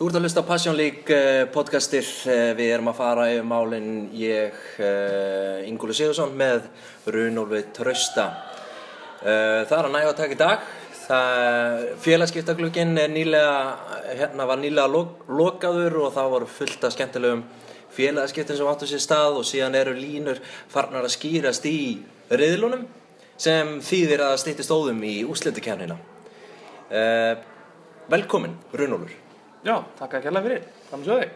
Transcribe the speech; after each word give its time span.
Þú 0.00 0.06
ert 0.08 0.16
að 0.16 0.22
hlusta 0.24 0.40
á 0.40 0.48
Passion 0.48 0.76
League 0.78 1.12
eh, 1.12 1.42
podcastið. 1.52 2.06
Eh, 2.32 2.54
Við 2.56 2.70
erum 2.72 2.86
að 2.88 2.94
fara 3.02 3.26
yfir 3.34 3.44
málinn 3.44 3.90
ég, 4.16 4.56
uh, 4.80 5.58
Ingúli 5.68 5.92
Sigursson, 5.92 6.32
með 6.40 6.70
Runólfi 7.12 7.60
Trausta. 7.76 8.24
Það 9.20 9.76
er 9.76 9.90
að 9.90 9.92
næga 9.92 10.14
að 10.14 10.16
taka 10.22 10.38
í 10.38 10.40
dag. 10.40 10.64
Félagskiptaglugginn 12.00 12.96
hérna 12.96 14.48
var 14.48 14.64
nýlega 14.64 14.88
lok, 14.88 15.28
lokaður 15.28 16.00
og 16.06 16.16
það 16.16 16.32
voru 16.38 16.52
fullt 16.56 16.88
af 16.88 16.96
skemmtilegum 16.96 17.46
félagskiptin 17.92 18.56
sem 18.56 18.72
áttu 18.72 18.88
sér 18.88 19.04
stað 19.04 19.44
og 19.44 19.48
síðan 19.52 19.76
eru 19.84 19.92
línur 20.00 20.40
farnar 20.72 21.04
að 21.04 21.18
skýrast 21.20 21.68
í 21.68 21.80
riðlunum 22.32 22.88
sem 23.36 23.82
þýðir 23.84 24.30
að 24.32 24.38
stýttist 24.46 24.72
óðum 24.72 25.04
í 25.04 25.18
úslitikernina. 25.28 26.00
Uh, 26.88 27.34
velkomin, 28.08 28.56
Runólfur. 28.72 29.28
Já, 29.66 29.74
takk 29.98 30.14
að 30.16 30.22
kærlega 30.26 30.46
fyrir, 30.46 30.62
þannig 30.90 31.08
svo 31.10 31.16
þig. 31.20 31.32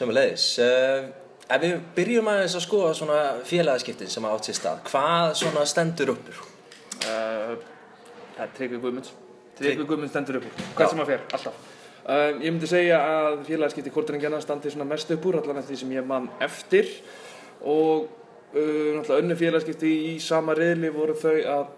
Sömmulegis. 0.00 0.44
Uh, 0.58 1.08
ef 1.50 1.62
við 1.62 1.74
byrjum 1.96 2.30
aðeins 2.32 2.56
að 2.58 2.64
skoða 2.66 2.92
svona 2.98 3.18
félagaskiptin 3.46 4.10
sem 4.10 4.26
átt 4.26 4.48
sér 4.48 4.58
stað, 4.58 4.80
hvað 4.90 5.34
svona 5.38 5.64
stendur 5.70 6.12
uppur? 6.16 6.40
Uh, 7.00 7.56
það 8.36 8.44
er 8.46 8.52
Tryggvi 8.58 8.80
Guðmunds. 8.82 9.12
Trygg- 9.58 9.64
Tryggvi 9.68 9.86
Guðmunds 9.92 10.14
stendur 10.14 10.40
upp 10.40 10.48
úr, 10.50 10.54
Já. 10.58 10.68
hvað 10.78 10.92
sem 10.94 11.02
að 11.04 11.12
fer, 11.14 11.24
alltaf. 11.38 11.66
Uh, 12.00 12.28
ég 12.42 12.46
myndi 12.50 12.66
segja 12.70 12.98
að 13.06 13.42
félagskipti 13.46 13.92
kortringjana 13.94 14.40
standi 14.42 14.70
svona 14.72 14.86
mest 14.90 15.10
upp 15.14 15.26
úr, 15.30 15.38
allan 15.42 15.60
eftir 15.60 15.76
því 15.76 15.80
sem 15.84 15.92
ég 15.94 16.06
mann 16.10 16.30
eftir. 16.42 16.88
Og 17.62 18.06
uh, 18.06 18.88
náttúrulega 18.96 19.20
önnu 19.20 19.36
félagskipti 19.38 19.90
í 20.10 20.14
sama 20.22 20.56
riðli 20.58 20.90
voru 20.94 21.14
þau 21.18 21.36
að 21.38 21.68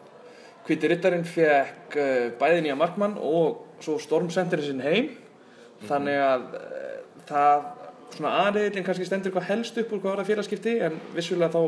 Hviti 0.63 0.87
Rittarinn 0.93 1.25
fekk 1.27 1.97
bæði 2.39 2.61
nýja 2.63 2.77
markmann 2.79 3.17
og 3.19 3.81
svo 3.83 3.97
Stormcenterinn 3.99 4.69
sinn 4.69 4.85
heim. 4.85 5.09
Þannig 5.89 6.21
að 6.27 6.45
uh, 6.59 6.93
það, 7.31 7.65
svona 8.17 8.35
aðriðlinn 8.45 8.87
kannski 8.87 9.09
stendur 9.09 9.35
hvað 9.35 9.49
helst 9.51 9.81
upp 9.83 9.93
úr 9.93 10.03
hvað 10.05 10.13
var 10.13 10.23
það 10.23 10.31
félagskipti 10.33 10.77
en 10.89 11.01
vissulega 11.17 11.53
þá 11.55 11.63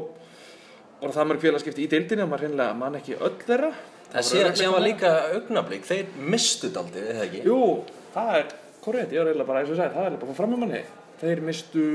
voru 1.01 1.17
það 1.17 1.29
mörg 1.33 1.43
félagskipti 1.43 1.84
í 1.84 1.91
deildinni 1.91 2.25
að 2.25 2.31
maður 2.31 2.47
hreinlega 2.47 2.79
man 2.79 3.01
ekki 3.01 3.19
öll 3.19 3.37
þeirra 3.42 3.73
Það 4.15 4.27
síðan, 4.29 4.53
síðan 4.55 4.75
var 4.77 4.85
líka 4.85 5.09
augnablík, 5.35 5.87
þeir 5.89 6.11
mistu 6.31 6.69
daldið, 6.70 7.07
eða 7.11 7.23
ekki? 7.25 7.41
Jú, 7.48 7.57
það 8.15 8.37
er 8.39 8.53
korrekt, 8.85 9.15
ég 9.15 9.19
var 9.19 9.31
eiginlega 9.31 9.48
bara 9.48 9.62
eins 9.62 9.70
og 9.73 9.75
ég 9.75 9.81
sagði, 9.81 9.95
það 9.97 10.07
er 10.07 10.19
bara 10.20 10.37
fram 10.39 10.53
með 10.55 10.61
manni 10.62 10.83
þeir 11.19 11.42
mistu 11.48 11.87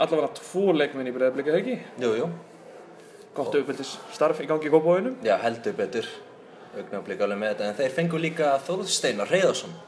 allavega 0.00 0.30
tvo 0.40 0.64
leikminn 0.74 1.10
í 1.10 1.12
breyðablika, 1.14 1.54
ekki? 1.60 1.76
Jú, 2.02 2.10
jú. 2.18 2.26
Gott 3.36 3.54
auðvöldis 3.54 3.92
starf 4.16 4.42
í 4.42 4.48
gangi 4.50 4.66
í 4.66 4.72
kópáinum 4.74 5.20
Já, 5.22 5.36
heldur 5.44 5.76
betur 5.78 6.08
augnablík 6.74 7.22
alveg 7.22 7.42
með 7.44 7.54
þetta, 7.54 7.68
en 7.68 7.78
þeir 7.78 7.96
fengu 8.00 8.22
líka 8.26 8.50
Þórðsteinar 8.66 9.30
Reyðarsson. 9.30 9.78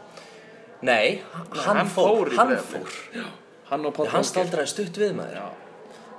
Nei, 0.82 1.20
hann, 1.32 1.76
hann 1.78 1.86
fór, 1.90 2.26
fór 2.26 2.36
hann 2.38 2.56
fór. 2.58 2.94
Hann 3.70 3.86
og 3.88 3.94
Páll 3.96 4.08
Hann 4.12 4.24
staldraði 4.26 4.70
stutt 4.72 4.98
við 5.00 5.12
maður. 5.16 5.36
Já, 5.38 5.46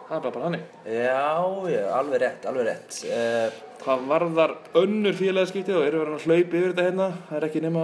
það 0.07 0.15
er 0.15 0.21
bara 0.23 0.33
bara 0.37 0.45
hannig 0.47 0.63
Já, 0.87 1.33
já, 1.73 1.81
alveg 1.99 2.21
rétt, 2.23 2.45
alveg 2.49 2.69
rétt. 2.69 2.99
Uh, 3.09 3.61
Hvað 3.83 4.05
varðar 4.07 4.53
önnur 4.79 5.17
félagskipti 5.19 5.73
og 5.75 5.83
eru 5.83 5.99
verið 6.05 6.13
að 6.15 6.27
hlaupa 6.29 6.55
yfir 6.55 6.69
þetta 6.71 6.85
hérna 6.87 7.07
það 7.27 7.37
er 7.41 7.45
ekki 7.49 7.61
nema 7.65 7.81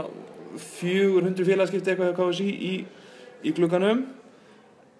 400 0.63 1.47
félagskipti 1.49 1.91
eitthvað 1.91 2.13
hjá 2.13 2.19
KSI 2.21 2.47
í, 2.69 2.71
í 3.43 3.53
glugganum 3.57 4.05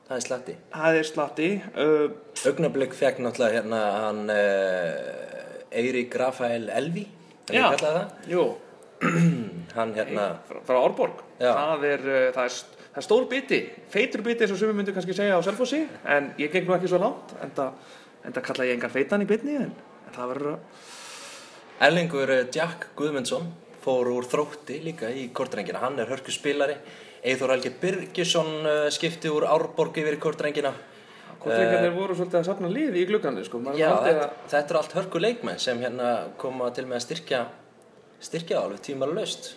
það 0.10 0.18
er 0.18 0.26
slatti. 0.26 0.56
það 0.76 1.00
er 1.00 1.08
slatti 1.08 1.48
uh, 1.72 2.04
Augnablík 2.52 2.98
fekk 3.00 3.24
náttúrulega 3.24 3.62
hérna 3.62 3.80
hann 4.04 4.22
uh, 4.34 5.72
Eirík 5.80 6.20
Rafael 6.20 6.68
Elvi, 6.82 7.06
Já. 7.54 7.70
Jú, 8.30 8.44
Hann 9.78 9.96
hérna, 9.96 10.28
frá, 10.68 10.76
Árborg 10.84 11.24
Já. 11.24 11.29
Það 11.40 11.88
er, 11.90 12.06
uh, 12.06 12.28
það, 12.36 12.44
er, 12.46 12.86
það 12.90 13.02
er 13.02 13.08
stór 13.08 13.28
biti 13.32 13.60
feitur 13.94 14.26
biti 14.26 14.46
eins 14.46 14.54
og 14.56 14.62
sumir 14.62 14.78
myndu 14.78 14.96
kannski 14.96 15.16
segja 15.18 15.40
á 15.40 15.42
Selfossi 15.46 15.82
en 16.16 16.34
ég 16.42 16.54
geng 16.54 16.68
nú 16.68 16.76
ekki 16.78 16.92
svo 16.92 17.02
langt 17.02 17.36
en 17.44 17.54
það, 17.56 18.42
kalla 18.44 18.70
ég 18.70 18.78
engan 18.78 18.94
feitan 18.94 19.26
í 19.26 19.30
bitni 19.30 19.58
en, 19.62 19.74
en 20.08 20.16
það 20.16 20.34
verður 20.34 20.54
að 20.56 20.88
Erlingur 21.80 22.32
eh, 22.36 22.48
Jack 22.52 22.90
Guðmundsson 23.00 23.48
fór 23.80 24.10
úr 24.12 24.26
þrótti 24.28 24.82
líka 24.84 25.08
í 25.16 25.30
kortrengina, 25.32 25.80
hann 25.80 25.96
er 26.04 26.10
hörkuspilari. 26.12 26.74
Eithor 27.24 27.54
Helgi 27.54 27.72
Birgisson 27.80 28.50
uh, 28.68 28.88
skipti 28.92 29.32
úr 29.32 29.46
Árborg 29.48 29.96
yfir 30.00 30.16
kortrengina 30.20 30.74
Kortringarnir 31.40 31.94
voru 31.96 32.16
svolítið 32.18 32.40
að 32.42 32.48
safna 32.50 32.70
liði 32.72 33.00
í 33.00 33.08
glugganum 33.08 33.46
sko. 33.48 33.62
Já, 33.80 33.88
þetta, 34.04 34.26
að, 34.26 34.38
þetta 34.52 34.74
er 34.74 34.80
allt 34.82 34.96
hörku 34.98 35.22
leikmenn 35.24 35.62
sem 35.64 35.80
hérna 35.80 36.10
koma 36.40 36.68
til 36.76 36.84
með 36.88 37.00
að 37.00 37.06
styrkja 37.06 37.42
styrkja 38.28 38.60
alveg 38.60 38.82
tímar 38.90 39.14
laust 39.16 39.54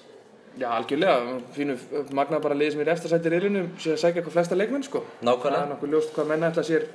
já, 0.61 0.69
algjörlega, 0.69 1.37
fínu 1.57 1.77
magnað 2.17 2.45
bara 2.45 2.57
liði 2.59 2.75
sem 2.75 2.85
er 2.85 2.93
eftir 2.95 3.13
sæti 3.13 3.33
reilinu 3.33 3.65
sem 3.81 3.99
sækja 4.01 4.25
hvað 4.25 4.37
flesta 4.37 4.59
leikmenn 4.59 4.87
sko. 4.87 5.05
Nákvæmlega. 5.25 5.59
það 5.59 5.67
er 5.67 5.71
nokkuð 5.73 5.95
ljóst 5.95 6.15
hvað 6.17 6.31
menna 6.33 6.51
ætla 6.53 6.65
sér 6.67 6.87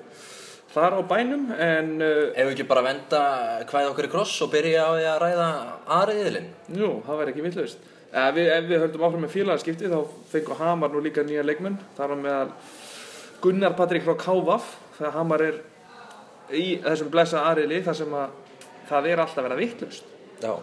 þar 0.73 0.97
á 0.97 1.01
bænum 1.09 1.45
en 1.53 1.93
uh, 2.01 2.23
Ef 2.33 2.49
við 2.49 2.53
ekki 2.53 2.67
bara 2.69 2.85
venda 2.85 3.21
hvað 3.69 3.91
okkur 3.91 4.09
í 4.09 4.11
kross 4.13 4.35
og 4.45 4.51
byrja 4.53 4.85
á 4.85 4.91
því 4.93 5.07
að 5.11 5.21
ræða 5.23 5.47
aðriðilinn 5.99 6.49
jú, 6.77 6.91
það 7.07 7.21
væri 7.21 7.33
ekki 7.33 7.45
vitlaust. 7.47 7.87
Ef 8.07 8.35
við, 8.37 8.51
ef 8.55 8.67
við 8.69 8.83
höldum 8.85 9.07
áfram 9.07 9.25
með 9.25 9.33
félagaskipti 9.35 9.89
þá 9.91 9.97
fengur 10.31 10.61
Hamar 10.61 10.93
nú 10.93 11.01
líka 11.03 11.25
nýja 11.27 11.45
leikmenn 11.45 11.79
þar 11.97 12.13
á 12.13 12.17
meðal 12.21 12.51
Gunnar 13.41 13.75
Patrik 13.77 14.05
frá 14.05 14.15
Kávaf 14.21 14.69
þegar 14.97 15.17
Hamar 15.17 15.43
er 15.45 15.59
í 16.55 16.67
þessum 16.85 17.11
blessa 17.11 17.43
aðriðli 17.49 17.83
þar 17.85 17.97
sem 17.99 18.15
að 18.15 18.35
það 18.87 19.09
er 19.11 19.21
alltaf 19.21 19.45
verið 19.47 19.63
vitlaust. 19.65 20.11
Já, 20.39 20.53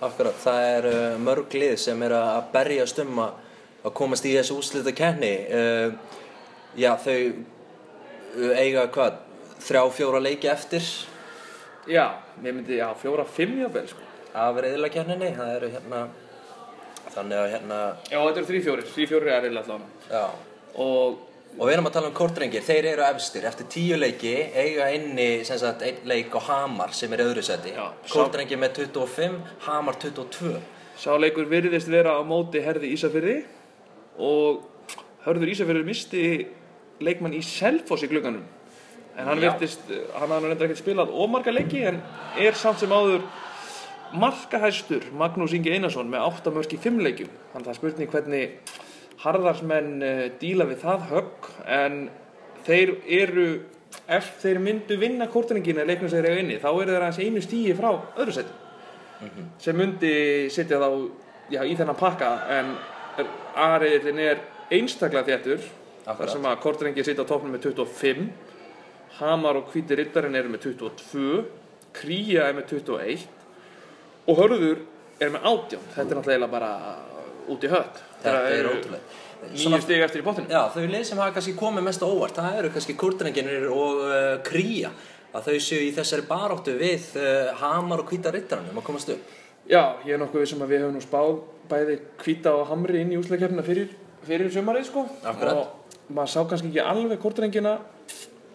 akkurat, 0.00 0.36
það 0.40 0.66
er 0.70 0.88
uh, 0.90 1.18
mörg 1.20 1.54
lið 1.56 1.76
sem 1.82 2.02
er 2.06 2.14
að 2.16 2.50
berjast 2.54 3.00
um 3.04 3.22
að 3.24 3.92
komast 3.96 4.26
í 4.28 4.34
þessu 4.36 4.58
úslita 4.60 4.94
kenni 4.96 5.32
uh, 5.48 5.92
Já, 6.78 6.94
þau 7.02 7.16
uh, 7.16 8.52
eiga 8.54 8.86
hvað, 8.94 9.20
þrjá, 9.66 9.82
fjóra 9.96 10.22
leiki 10.22 10.50
eftir? 10.52 10.84
Já, 11.90 12.04
ég 12.44 12.52
myndi, 12.52 12.78
já, 12.78 12.88
fjóra, 13.00 13.24
fimm 13.26 13.58
jáfnvel 13.60 13.88
sko. 13.90 14.06
af 14.30 14.60
reyðilega 14.62 14.94
kenninni, 15.00 15.32
það 15.34 15.54
eru 15.56 15.70
hérna 15.72 16.04
þannig 17.10 17.40
að 17.40 17.48
hérna 17.54 17.78
já, 18.06 18.18
þetta 18.18 18.38
eru 18.38 18.48
þrý 18.50 18.60
fjórir, 18.66 18.92
þrý 18.94 19.06
fjórir 19.10 19.32
aðriðli 19.34 19.62
allavega 19.64 20.12
Já, 20.12 20.24
og 20.84 21.29
og 21.58 21.62
við 21.66 21.72
erum 21.74 21.88
að 21.90 21.96
tala 21.96 22.10
um 22.10 22.16
kortrengir, 22.16 22.64
þeir 22.64 22.92
eru 22.92 23.06
efstir. 23.08 23.46
Eftir 23.48 23.68
tíu 23.72 23.96
leiki, 23.98 24.34
eiga 24.54 24.90
inni 24.94 25.30
sagt 25.48 25.82
einn 25.86 26.04
leik 26.08 26.34
á 26.36 26.40
Hamar 26.46 26.94
sem 26.96 27.12
er 27.16 27.24
öðru 27.26 27.42
seti 27.44 27.74
kortrengir 28.10 28.60
með 28.60 28.84
25, 28.84 29.40
Hamar 29.66 29.98
22 30.00 30.60
Sá 31.00 31.14
leikur 31.16 31.46
virðist 31.48 31.88
vera 31.88 32.18
á 32.18 32.22
móti 32.28 32.60
herði 32.60 32.90
Ísafyrði 32.92 33.38
og 34.20 34.66
hörður 35.24 35.52
Ísafyrði 35.54 35.86
misti 35.86 36.24
leikmann 37.00 37.36
í 37.38 37.40
Selfoss 37.44 38.04
í 38.04 38.10
glugganum. 38.10 38.42
En 39.16 39.30
hann 39.30 39.40
Já. 39.40 39.48
virtist, 39.48 39.86
hann 39.88 40.28
hafði 40.28 40.50
reyndar 40.50 40.68
ekkert 40.68 40.82
spilað 40.82 41.14
ómarga 41.16 41.54
leiki 41.56 41.80
en 41.88 42.02
er 42.36 42.58
samt 42.58 42.82
sem 42.82 42.92
áður 42.92 43.24
markahæstur 44.12 45.08
Magnús 45.16 45.54
Ingi 45.56 45.72
Einarsson 45.72 46.12
með 46.12 46.26
8 46.28 46.52
mörk 46.52 46.76
í 46.76 46.80
5 46.84 47.00
leikjum. 47.06 47.32
Þannig 47.54 47.66
það 47.66 47.72
er 47.72 47.80
spurning 47.80 48.12
hvernig 48.12 48.76
harðarsmenn 49.24 49.92
uh, 50.02 50.24
díla 50.40 50.68
við 50.70 50.82
það 50.84 51.06
högg 51.10 51.50
en 51.80 52.00
þeir 52.66 52.94
eru 53.20 53.48
ef 54.10 54.34
þeir 54.42 54.60
myndu 54.62 54.96
vinna 55.00 55.28
kortuningina 55.30 55.86
leiknum 55.86 56.10
sem 56.10 56.20
þeir 56.20 56.30
eiga 56.30 56.42
inni 56.44 56.58
þá 56.62 56.68
eru 56.70 56.92
þeir 56.92 57.06
aðeins 57.06 57.22
einu 57.24 57.42
stíi 57.44 57.74
frá 57.78 57.90
öðru 57.92 58.34
seti 58.36 58.58
sem 59.60 59.76
myndi 59.76 60.12
setja 60.52 60.78
þá 60.80 60.88
já, 61.52 61.60
í 61.64 61.74
þennan 61.76 61.98
pakka 61.98 62.30
en 62.56 62.72
aðriðin 63.60 64.22
er 64.24 64.44
einstaklega 64.72 65.26
þéttur 65.28 65.66
þar 66.06 66.32
sem 66.32 66.46
að 66.48 66.62
kortrengi 66.64 67.04
sitja 67.04 67.26
á 67.26 67.30
topnum 67.30 67.52
með 67.54 67.68
25 67.70 68.30
Hamar 69.20 69.58
og 69.60 69.72
Hvíti 69.72 69.98
Riddarinn 69.98 70.38
eru 70.38 70.52
með 70.52 70.70
22 70.70 71.42
Kría 71.96 72.46
er 72.48 72.56
með 72.56 72.76
21 72.78 73.26
og 74.30 74.38
Hörður 74.38 74.84
er 75.20 75.34
með 75.34 75.48
18 75.50 75.88
þetta 75.96 76.06
er 76.06 76.20
náttúrulega 76.20 76.52
bara 76.54 76.72
út 77.50 77.66
í 77.66 77.72
hött 77.72 78.00
Þetta 78.20 78.54
er 78.54 78.70
ótrúlega 78.70 79.18
nýju 79.48 79.80
stig 79.84 80.02
eftir 80.04 80.22
í 80.22 80.24
bóttinu 80.24 80.52
Já, 80.52 80.66
þau 80.74 80.84
lið 80.84 81.04
sem 81.08 81.20
hafa 81.20 81.34
kannski 81.36 81.54
komið 81.58 81.86
mest 81.86 82.04
óvart 82.04 82.36
það 82.36 82.58
eru 82.60 82.72
kannski 82.74 82.96
kurtrenginir 83.00 83.68
og 83.72 84.02
uh, 84.04 84.34
kría. 84.46 84.92
Að 85.30 85.46
þau 85.46 85.62
séu 85.62 85.84
í 85.86 85.92
þessari 85.94 86.26
baróttu 86.28 86.74
við 86.78 87.12
uh, 87.20 87.52
Hamar 87.60 88.02
og 88.02 88.10
Hvíta 88.10 88.32
Rittarannum 88.34 88.80
að 88.80 88.86
komast 88.88 89.12
upp. 89.14 89.36
Já, 89.70 89.96
ég 90.04 90.16
er 90.16 90.20
nokkuð 90.20 90.44
vissum 90.44 90.64
að 90.64 90.74
við 90.74 90.84
höfum 90.84 90.96
nú 90.98 91.04
spáð 91.04 91.36
bæði 91.70 92.00
Hvíta 92.24 92.56
og 92.58 92.66
Hamri 92.72 93.04
inn 93.04 93.14
í 93.14 93.20
úsleikefnina 93.20 93.64
fyrir, 93.66 93.94
fyrir 94.26 94.50
sumarið 94.52 94.88
sko. 94.90 95.06
Akkurat. 95.30 95.62
og 95.62 96.12
maður 96.16 96.32
sá 96.32 96.40
kannski 96.50 96.72
ekki 96.72 96.82
alveg 96.82 97.22
kortrengina 97.22 97.76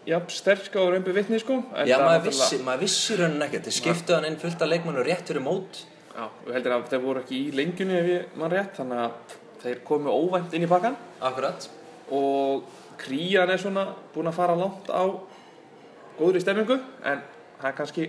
já, 0.06 0.20
sterk 0.28 0.76
á 0.76 0.84
römbu 0.84 1.16
vitni 1.16 1.40
sko. 1.40 1.62
En 1.72 1.88
Já, 1.88 1.96
það 1.96 2.06
maður 2.10 2.28
vissi, 2.28 2.60
maður 2.68 2.84
vissi 2.84 3.18
raunin 3.22 3.48
ekkert. 3.48 3.70
Þeir 3.70 3.78
skiptu 3.80 4.18
hann 4.18 4.28
inn 4.28 4.38
fullt 4.42 4.62
af 4.62 4.72
leikmennu 4.74 5.08
rétt 5.08 5.32
fyrir 5.32 5.46
mót. 5.46 5.86
Já, 6.12 6.28
og 6.28 6.52
heldur 6.52 6.76
að 6.76 6.92
þeir 6.92 7.04
voru 7.08 7.24
ekki 7.24 7.40
í 7.40 7.56
lengjunni 7.56 7.96
ef 8.02 8.12
ég 8.12 8.38
mann 8.40 8.52
rétt 8.52 8.78
þannig 8.78 9.06
að 9.06 9.40
þeir 9.66 9.84
komu 9.88 10.14
óvænt 10.14 10.54
inn 10.54 10.66
í 10.66 10.72
pakkan 10.72 10.98
Akkurat 11.26 11.70
og 12.14 12.68
krían 13.02 13.50
er 13.50 13.62
svona 13.62 13.88
búin 14.14 14.30
að 14.30 14.38
fara 14.38 14.58
langt 14.58 14.92
á 14.94 15.04
góðri 16.20 16.44
stemmingu 16.44 16.78
en 17.04 17.24
það 17.60 17.72
er 17.72 17.78
kannski 17.80 18.06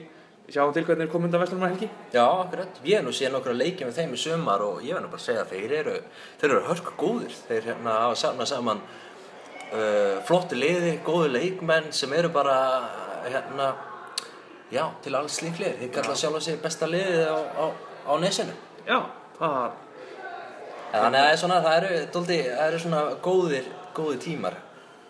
sjáum 0.53 0.75
til 0.75 0.85
hvernig 0.87 1.07
er 1.07 1.11
komið 1.11 1.29
undan 1.29 1.43
Vestlunum 1.43 1.67
helgi. 1.67 1.89
Já, 2.15 2.23
akkurat. 2.25 2.79
Ég 2.87 3.01
hef 3.01 3.05
nú 3.07 3.15
séð 3.15 3.33
nokkra 3.35 3.55
leikið 3.57 3.89
með 3.89 3.97
þeim 3.99 4.15
í 4.15 4.21
sumar 4.21 4.63
og 4.63 4.85
ég 4.85 4.95
verð 4.95 5.07
nú 5.07 5.11
bara 5.11 5.23
að 5.23 5.25
segja 5.25 5.43
að 5.43 5.55
þeir 5.55 5.75
eru, 5.81 5.97
þeir 6.41 6.53
eru 6.53 6.61
hörku 6.69 6.95
góðir. 7.01 7.35
Þeir 7.49 7.67
hérna 7.71 7.97
hafa 8.05 8.21
samnað 8.21 8.51
saman 8.53 8.83
uh, 8.85 10.15
flotti 10.29 10.59
liði, 10.61 10.93
góði 11.07 11.33
leikmenn 11.35 11.91
sem 11.95 12.15
eru 12.15 12.31
bara 12.35 12.57
hérna, 13.27 13.73
já, 14.71 14.85
til 15.03 15.17
alls 15.19 15.41
líklegir. 15.43 15.81
Þeir 15.83 15.93
kalla 15.99 16.19
sjálf 16.21 16.39
að 16.39 16.47
sig 16.47 16.63
besta 16.63 16.91
liðið 16.91 17.27
á, 17.27 17.39
á, 17.43 17.65
á 18.07 18.13
nesinu. 18.23 18.55
Já, 18.87 19.01
það, 19.41 19.83
Þannig 20.93 21.23
að 21.23 21.39
svona, 21.41 21.63
það 21.65 21.79
eru, 21.81 22.03
dóldi, 22.15 22.37
það 22.51 22.67
eru 22.67 22.83
svona 22.83 23.01
góðir, 23.25 23.71
góðir 23.97 24.21
tímar 24.23 24.59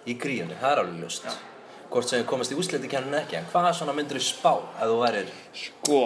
í 0.07 0.17
gríunni, 0.21 0.57
það 0.61 0.73
er 0.73 0.83
alveg 0.83 1.03
ljóst. 1.03 1.27
Hvort 1.91 2.11
sem 2.11 2.23
við 2.23 2.29
komast 2.31 2.53
í 2.55 2.59
úsleitikenninu 2.59 3.19
ekki, 3.21 3.39
en 3.39 3.51
hvað 3.53 3.69
svona 3.79 3.95
myndir 3.97 4.19
þú 4.19 4.25
spá 4.27 4.53
ef 4.57 4.89
þú 4.89 4.97
værir 5.03 5.29
sko, 5.61 6.01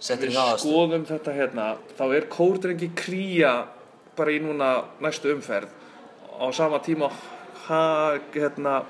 við 0.00 0.38
skoðum 0.62 1.04
þetta 1.08 1.36
hérna, 1.36 1.66
þá 1.98 2.04
er 2.16 2.26
kórdrengi 2.32 2.90
kría 2.98 3.52
bara 4.18 4.34
í 4.34 4.40
núna 4.42 4.72
næstu 5.04 5.32
umferð. 5.34 5.70
Á 6.40 6.46
sama 6.56 6.80
tíma 6.82 7.10
ha, 7.66 7.82
hérna, 8.34 8.80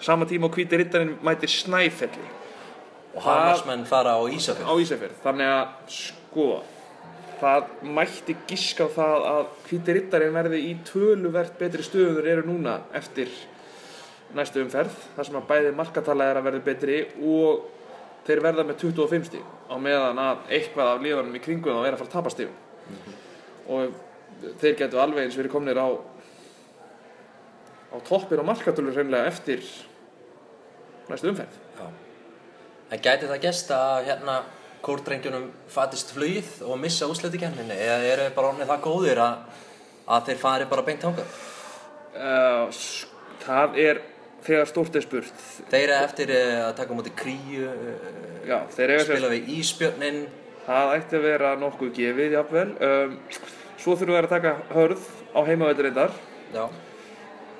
sama 0.00 0.28
tíma 0.28 0.50
og 0.50 0.56
hvíti 0.56 0.78
rittarinn 0.78 1.16
mætir 1.24 1.50
Snæfelli. 1.50 2.32
Og 3.16 3.24
Hamarsmenn 3.24 3.86
fara 3.88 4.12
á 4.20 4.22
Ísafjörð. 4.28 4.68
á 4.68 4.74
Ísafjörð. 4.76 5.20
Þannig 5.24 5.52
að 5.56 5.68
sko 5.88 6.48
það 7.40 7.70
mætti 7.96 8.36
giska 8.48 8.86
á 8.86 8.96
það 8.96 9.26
að 9.30 9.42
hvíti 9.68 9.96
rittarinn 9.96 10.34
verði 10.36 10.62
í 10.70 10.72
töluvert 10.86 11.58
betri 11.60 11.84
stöður 11.86 12.28
eru 12.32 12.46
núna 12.48 12.78
eftir 12.96 13.30
næstu 14.36 14.62
umferð 14.64 14.94
þar 15.16 15.28
sem 15.28 15.38
að 15.40 15.48
bæði 15.50 15.72
markatala 15.76 16.30
er 16.30 16.40
að 16.40 16.48
verði 16.48 16.62
betri 16.66 16.98
og 17.22 17.66
þeir 18.26 18.42
verða 18.44 18.66
með 18.66 18.80
25 18.82 19.28
stíg 19.30 19.44
á 19.70 19.74
meðan 19.82 20.20
að 20.22 20.50
eitthvað 20.58 20.92
af 20.92 21.04
liðanum 21.04 21.38
í 21.38 21.42
kringu 21.44 21.72
þá 21.72 21.80
er 21.82 21.94
að 21.94 22.00
fara 22.02 22.08
að 22.08 22.16
tapa 22.16 22.34
stígum 22.34 22.56
og 23.76 23.96
þeir 24.60 24.78
getur 24.82 25.02
alveg 25.02 25.26
eins 25.26 25.38
verið 25.38 25.54
komnir 25.54 25.78
á 25.78 25.88
á 27.94 27.96
toppin 28.06 28.42
og 28.42 28.48
markatölur 28.50 28.96
hreinlega 28.96 29.30
eftir 29.30 29.62
næstu 31.10 31.30
umferð 31.30 31.62
Já. 31.78 31.86
En 32.86 33.02
gæti 33.02 33.26
það 33.26 33.42
gest 33.42 33.70
að 33.74 34.08
hérna 34.10 34.36
kórdrengjunum 34.84 35.48
fatist 35.72 36.12
flugið 36.16 36.50
og 36.66 36.78
missa 36.82 37.06
úsleitikenninni 37.10 37.76
eða 37.76 38.10
eru 38.12 38.26
bara 38.36 38.50
orðinni 38.52 38.68
það 38.70 38.84
góðir 38.86 39.20
að, 39.22 39.62
að 40.16 40.26
þeir 40.28 40.40
fari 40.42 40.68
bara 40.70 40.84
beint 40.86 41.06
hangað? 41.06 41.38
uh, 42.16 42.68
s- 42.70 43.06
það 43.46 43.78
er 43.86 44.00
þegar 44.46 44.68
stórt 44.70 44.94
er 44.96 45.02
spurt. 45.02 45.44
Þeir 45.72 45.82
eru 45.90 45.96
eftir 46.06 46.30
eh, 46.30 46.60
að 46.68 46.74
taka 46.78 46.94
móti 46.94 47.10
kríu, 47.18 47.66
eh, 47.66 48.44
já, 48.46 48.60
spila 48.70 49.30
við 49.32 49.48
Ísbjörnin, 49.56 50.20
það 50.68 50.92
ætti 51.00 51.18
að 51.18 51.24
vera 51.26 51.50
nokkuð 51.58 51.90
gefið 51.96 52.36
jafnvel. 52.36 52.68
Um, 52.86 53.16
svo 53.82 53.96
þurfum 53.98 54.14
við 54.14 54.20
að 54.20 54.28
taka 54.36 54.52
hörð 54.70 55.08
á 55.34 55.40
já, 56.54 56.62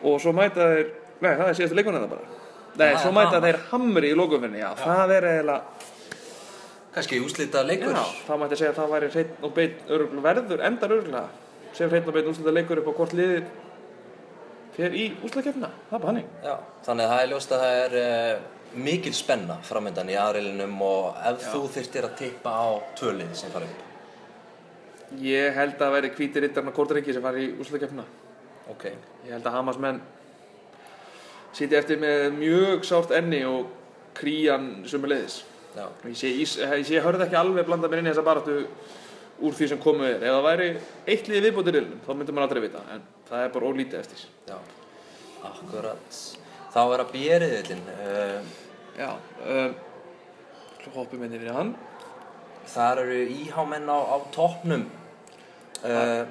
og 0.06 0.20
svo 0.22 0.32
mæta 0.36 0.68
þeir 0.76 0.86
nei, 1.24 1.32
það 1.32 1.48
er 1.48 1.58
síðastu 1.58 1.78
leikunum 1.80 2.06
bara. 2.14 2.30
Nei, 2.76 2.86
Það 2.92 3.02
svo 3.02 3.12
mæta 3.16 3.42
þeir 3.42 3.58
hamri 3.72 4.10
í 4.12 4.16
lokufinni 4.20 4.62
já, 4.62 4.70
það 4.78 5.14
er 5.16 5.28
eiginlega 5.32 5.95
kannski 6.96 7.20
úslita 7.20 7.62
leikur. 7.69 7.93
já, 7.93 8.04
það 8.26 8.40
mætti 8.43 8.58
segja 8.62 8.72
að 8.72 8.78
það 8.81 8.93
væri 8.96 9.12
hreinn 9.14 9.46
og 9.46 9.54
beinn 9.60 9.94
örugl 9.96 10.22
verður, 10.25 10.64
endar 10.70 10.94
öruglega 10.96 11.28
sem 11.76 11.90
hreinn 11.93 12.08
og 12.08 12.16
beinn 12.16 12.28
úrslita 12.32 12.54
leikur 12.56 12.81
upp 12.82 12.88
á 12.90 12.94
hvort 12.98 13.14
liðið 13.19 13.48
fer 14.76 14.96
í 14.96 15.06
úrslitakefna 15.25 15.70
það 15.90 15.96
er 15.98 16.02
bara 16.04 16.12
hannig 16.12 16.26
Já, 16.44 16.54
þannig 16.88 17.06
að 17.06 17.12
það 17.14 17.22
er 17.25 17.31
ljóst 17.32 17.52
að 17.56 17.64
það 17.64 17.81
er 17.84 17.96
uh, 18.02 18.81
mikil 18.87 19.12
spenna 19.16 19.56
framöndan 19.64 20.10
í 20.12 20.16
aðrilinum 20.20 20.76
og 20.84 21.20
ef 21.31 21.46
þú 21.52 21.62
þyrftir 21.76 22.08
að 22.08 22.16
tippa 22.22 22.52
á 22.52 22.66
tvölið 22.99 23.32
sem 23.38 23.52
fara 23.54 23.69
upp. 23.70 23.84
ég 25.22 25.54
held 25.56 25.76
að 25.76 25.84
það 25.84 25.94
væri 25.96 26.10
hvíti 26.19 26.42
rittarna 26.44 26.75
kórtarengi 26.76 27.14
sem 27.16 27.25
fari 27.25 27.46
í 27.46 27.52
úrslitakefna 27.56 28.04
Ok, 28.66 28.84
Ég 29.22 29.31
held 29.31 29.46
að 29.46 29.54
Hamas 29.54 29.76
menn 29.78 30.00
sitja 31.54 31.78
eftir 31.78 32.00
með 32.02 32.25
mjög 32.34 32.82
sárt 32.84 33.12
enni 33.14 33.44
og 33.46 33.69
krían 34.19 34.82
sömuleiðis. 34.90 35.37
Já, 35.76 35.87
Ég 36.08 36.17
sé, 36.17 36.31
ég 36.40 36.87
sé 36.88 37.02
hörð 37.05 37.26
ekki 37.26 37.37
alveg 37.38 37.67
blanda 37.69 37.88
mér 37.93 38.02
inn 38.02 38.08
í 38.08 38.12
þessa 38.14 38.25
baráttu 38.26 38.56
úr 39.44 39.52
því 39.56 39.69
sem 39.69 39.81
komið 39.82 40.14
er. 40.14 40.23
Ef 40.25 40.37
það 40.38 40.46
væri 40.49 40.69
eitt 41.12 41.28
liði 41.28 41.43
viðbótir 41.50 41.76
riðlum, 41.76 41.99
þá 42.06 42.12
myndi 42.17 42.34
maður 42.37 42.46
aldrei 42.49 42.62
vita. 42.64 42.84
En 42.94 43.02
það 43.28 43.43
er 43.44 43.50
bara 43.56 43.70
ólítið 43.73 43.99
eftir. 44.00 44.23
já, 44.49 44.56
akkurat. 45.50 46.20
Þá 46.73 46.81
er 46.94 47.02
að 47.05 47.12
bjeriðillin. 47.12 47.84
Uh, 47.96 48.55
Já, 48.96 49.11
um, 49.44 49.75
svo 50.81 50.90
hoppum 50.94 51.20
við 51.20 51.34
yfir 51.37 51.52
hann. 51.52 51.75
þar 52.73 53.02
eru 53.02 53.19
íhámenn 53.34 53.90
á, 53.93 53.99
á 54.00 54.17
toppnum. 54.32 54.87
Uh, 55.84 56.25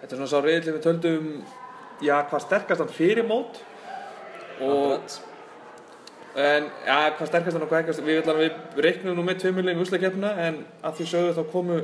Þetta 0.00 0.14
er 0.14 0.18
svona 0.18 0.30
sá 0.30 0.40
riðil 0.42 0.74
við 0.76 0.82
töldum, 0.82 1.30
já, 2.02 2.16
hvað 2.30 2.42
sterkast 2.44 2.82
hann 2.82 2.90
fyrir 2.94 3.26
mót. 3.26 3.56
Og, 4.58 4.98
akkurat. 4.98 5.16
En, 6.38 6.68
já, 6.86 6.98
hvað 7.18 7.30
sterkast 7.32 7.58
og 7.58 7.70
hvað 7.70 7.80
ekkast, 7.84 8.02
við, 8.06 8.20
ætla- 8.22 8.36
við 8.38 8.82
reiknum 8.84 9.16
nú 9.18 9.24
með 9.26 9.40
tveimurlegin 9.42 9.82
úrslagkeppna 9.82 10.30
en 10.46 10.60
að 10.86 11.00
því 11.00 11.06
sögðu 11.12 11.32
þá 11.38 11.42
komu 11.54 11.78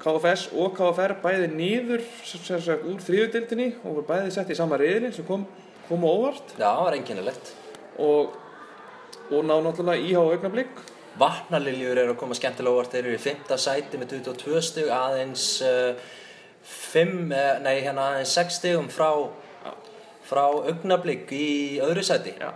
KFS 0.00 0.44
og 0.56 0.76
KFR 0.78 1.16
bæði 1.24 1.48
nýður 1.52 2.04
úr 2.92 3.02
þriðudildinni 3.04 3.66
og 3.82 3.90
voru 3.98 4.06
bæði 4.08 4.30
sett 4.36 4.52
í 4.52 4.56
sama 4.56 4.78
riðilin 4.80 5.12
sem 5.16 5.26
kom, 5.28 5.42
kom 5.88 6.06
óvart 6.08 6.54
Já, 6.56 6.68
það 6.70 6.84
var 6.86 6.96
einkennilegt. 7.00 7.50
og, 8.00 8.38
og 9.30 9.44
ná 9.44 9.56
náttúrulega 9.66 10.06
íhá 10.08 10.22
augnablík 10.22 10.80
Vatnaliljur 11.20 11.98
eru 11.98 12.14
að 12.14 12.20
koma 12.20 12.36
skemmtilega 12.38 12.72
óvart, 12.78 12.92
þeir 12.94 13.08
eru 13.10 13.16
í 13.18 13.20
5. 13.20 13.50
sæti 13.60 13.98
með 13.98 14.12
22 14.14 14.60
stug, 14.62 14.88
aðeins 14.94 15.46
uh, 15.66 15.98
5, 16.94 17.10
uh, 17.34 17.58
nei 17.64 17.80
hérna 17.82 18.06
aðeins 18.12 18.32
6 18.38 18.60
stugum 18.60 18.86
frá, 18.94 19.10
frá 20.30 20.44
augnablík 20.70 21.32
í 21.34 21.48
öðru 21.82 22.04
sæti. 22.06 22.36
Já. 22.38 22.52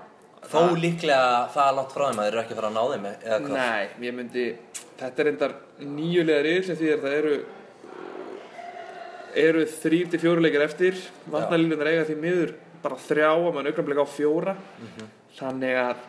Þó 0.51 0.77
líklega 0.79 1.49
það 1.55 1.75
langt 1.79 1.93
frá 1.95 2.05
þeim 2.07 2.21
að 2.21 2.27
þeir 2.27 2.33
eru 2.35 2.43
ekki 2.43 2.55
að 2.55 2.61
fara 2.61 2.71
að 2.71 2.77
ná 2.77 2.83
þeim 2.93 3.07
eða 3.11 3.39
hvað? 3.45 3.59
Nei, 3.59 4.07
ég 4.09 4.17
myndi 4.19 4.47
þetta 5.01 5.23
er 5.23 5.31
endar 5.33 5.55
nýjulega 5.81 6.45
riðil 6.47 6.65
sem 6.69 6.79
því 6.81 6.91
að 6.95 7.05
það 7.05 7.19
eru 7.19 7.37
eru 9.45 9.67
þrýr 9.67 10.11
til 10.13 10.21
fjóru 10.23 10.45
leikir 10.45 10.65
eftir. 10.65 10.99
Vatnalílunar 11.31 11.91
eiga 11.91 12.09
því 12.09 12.17
miður 12.23 12.55
bara 12.85 12.99
þrjá 13.01 13.31
að 13.33 13.53
mann 13.57 13.71
augnablík 13.71 14.03
á 14.03 14.07
fjóra. 14.15 14.57
Þannig 15.35 15.81
að 15.81 16.03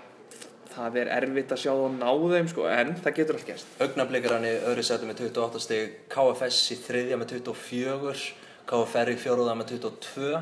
það 0.75 0.97
er 1.01 1.11
erfitt 1.15 1.53
að 1.55 1.61
sjá 1.63 1.71
þá 1.71 1.85
ná 1.95 2.09
þeim 2.35 2.49
sko, 2.51 2.65
en 2.67 2.93
það 2.99 3.17
getur 3.19 3.37
allt 3.39 3.49
gerst. 3.49 3.75
Augnablik 3.81 4.27
er 4.27 4.35
hann 4.35 4.47
í 4.47 4.53
öðru 4.71 4.83
sæti 4.83 5.07
með 5.07 5.21
28 5.29 5.63
stig, 5.63 5.93
KFS 6.11 6.61
í 6.75 6.79
þriðja 6.83 7.19
með 7.21 7.31
24, 7.37 8.25
KFR 8.67 9.13
í 9.13 9.19
fjóruða 9.21 9.55
með 9.55 9.75
22. 9.77 10.41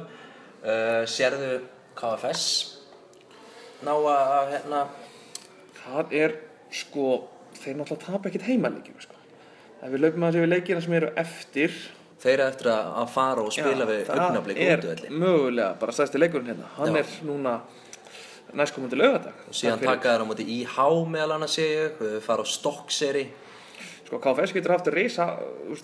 Uh, 0.64 1.04
sérðu 1.12 1.54
KFS 2.00 2.48
ná 3.86 3.94
að 4.14 4.54
hérna, 4.54 4.82
það 5.84 6.16
er 6.24 6.36
sko 6.74 7.08
þeir 7.60 7.76
náttúrulega 7.80 8.06
tapa 8.08 8.30
ekkert 8.32 8.48
heimaleikjum 8.50 9.02
sko. 9.04 9.16
ef 9.84 9.92
við 9.94 10.02
löpum 10.06 10.26
að 10.28 10.36
sér 10.38 10.46
við 10.46 10.52
leikina 10.56 10.82
sem 10.82 10.96
eru 11.00 11.12
eftir 11.20 11.76
þeir 12.24 12.34
eru 12.40 12.48
eftir 12.48 12.70
að 12.72 12.92
að 13.04 13.10
fara 13.14 13.44
og 13.44 13.54
spila 13.54 13.88
við 13.90 14.12
augnablik 14.16 14.60
það 14.64 14.92
er 14.94 15.02
mögulega 15.12 15.72
bara 15.82 15.96
stæðsti 15.98 16.22
leikurinn 16.22 16.54
hérna 16.54 16.70
hann 16.78 16.96
Já. 16.96 17.02
er 17.04 17.16
núna 17.28 17.56
næstkomandi 18.54 19.00
laugardag 19.00 19.48
Og 19.50 19.58
síðan 19.58 19.82
taka 19.82 20.14
þeir 20.14 20.24
á 20.24 20.30
móti 20.30 20.46
IH 20.60 20.78
meðal 21.10 21.36
annars 21.38 21.58
sé 21.58 21.66
ég, 21.68 21.98
við 22.00 22.20
fara 22.26 22.46
á 22.46 22.48
Stokkseri. 22.48 23.26
sko 24.08 24.20
KFS 24.24 24.54
getur 24.56 24.76
haft 24.76 24.88
reysa 24.94 25.28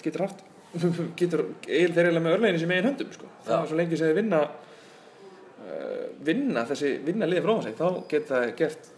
getur 0.04 0.26
haft 0.28 0.44
getur 1.20 1.46
eil 1.66 1.90
þeir 1.96 2.10
eiginlega 2.10 2.26
með 2.26 2.36
örleginu 2.38 2.60
sem 2.62 2.72
eigin 2.76 2.90
höndum 2.92 3.14
sko. 3.14 3.30
það 3.46 3.56
Já. 3.56 3.62
er 3.62 3.70
svo 3.72 3.80
lengi 3.80 3.98
sem 3.98 4.08
þeir 4.12 4.20
vinna 4.22 4.42
vinna 6.26 6.66
þessi 6.70 6.96
vinna 7.06 7.28
liði 7.30 7.46
frá 7.46 7.56
sig 7.66 7.78
þá 7.78 7.88
geta 8.10 8.42
gert 8.60 8.92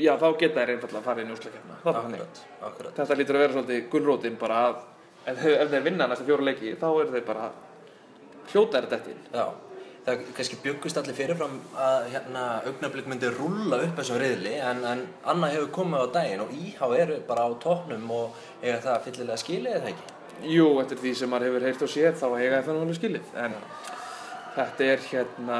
já 0.00 0.12
þá 0.20 0.28
geta 0.40 0.60
þeir 0.60 0.74
einfallega 0.74 1.00
að 1.00 1.08
fara 1.08 1.22
í 1.22 1.28
er 1.30 2.28
akkurat. 2.68 2.94
þetta 2.96 3.18
lítur 3.18 3.38
að 3.38 3.44
vera 3.44 3.56
svolítið 3.56 3.88
gullrótin 3.92 4.38
bara 4.40 4.60
að 4.68 4.78
ef, 5.24 5.42
ef 5.44 5.72
þeir 5.72 5.88
vinna 5.88 6.06
næsta 6.10 6.28
fjóra 6.28 6.46
leiki 6.48 6.76
þá 6.80 6.86
eru 6.90 7.10
þeir 7.14 7.26
bara 7.26 7.50
hljóta 8.52 8.80
er 8.80 8.88
þetta 8.90 9.12
inn 9.14 9.26
Já, 9.34 9.44
það 10.06 10.24
kannski 10.38 10.60
byggust 10.64 11.00
allir 11.00 11.18
fyrirfram 11.18 11.58
að 11.88 12.08
hérna, 12.14 12.46
augnablik 12.70 13.10
myndi 13.10 13.32
rúlla 13.34 13.82
upp 13.86 14.00
þessum 14.00 14.20
riðli 14.22 14.56
en, 14.70 14.84
en 14.92 15.04
annað 15.32 15.56
hefur 15.56 15.70
komið 15.80 16.04
á 16.04 16.06
daginn 16.16 16.44
og 16.46 16.56
IH 16.56 16.82
eru 17.04 17.20
bara 17.28 17.46
á 17.46 17.50
toppnum 17.62 18.10
og 18.16 18.42
eiga 18.62 18.80
það 18.86 19.06
fyllilega 19.08 19.44
skilið 19.44 19.78
eða 19.78 19.94
ekki? 19.94 20.16
Jú, 20.50 20.68
eftir 20.80 21.02
því 21.02 21.16
sem 21.20 21.32
maður 21.32 21.50
hefur 21.50 21.66
heyrt 21.68 21.82
og 21.84 21.92
séð 21.92 22.14
þá 22.16 22.28
eiga 22.38 22.62
það 22.64 22.78
alveg 22.78 23.00
skilið 23.00 23.34
en 23.44 23.58
þetta 24.60 24.88
er 24.94 25.04
hérna 25.10 25.58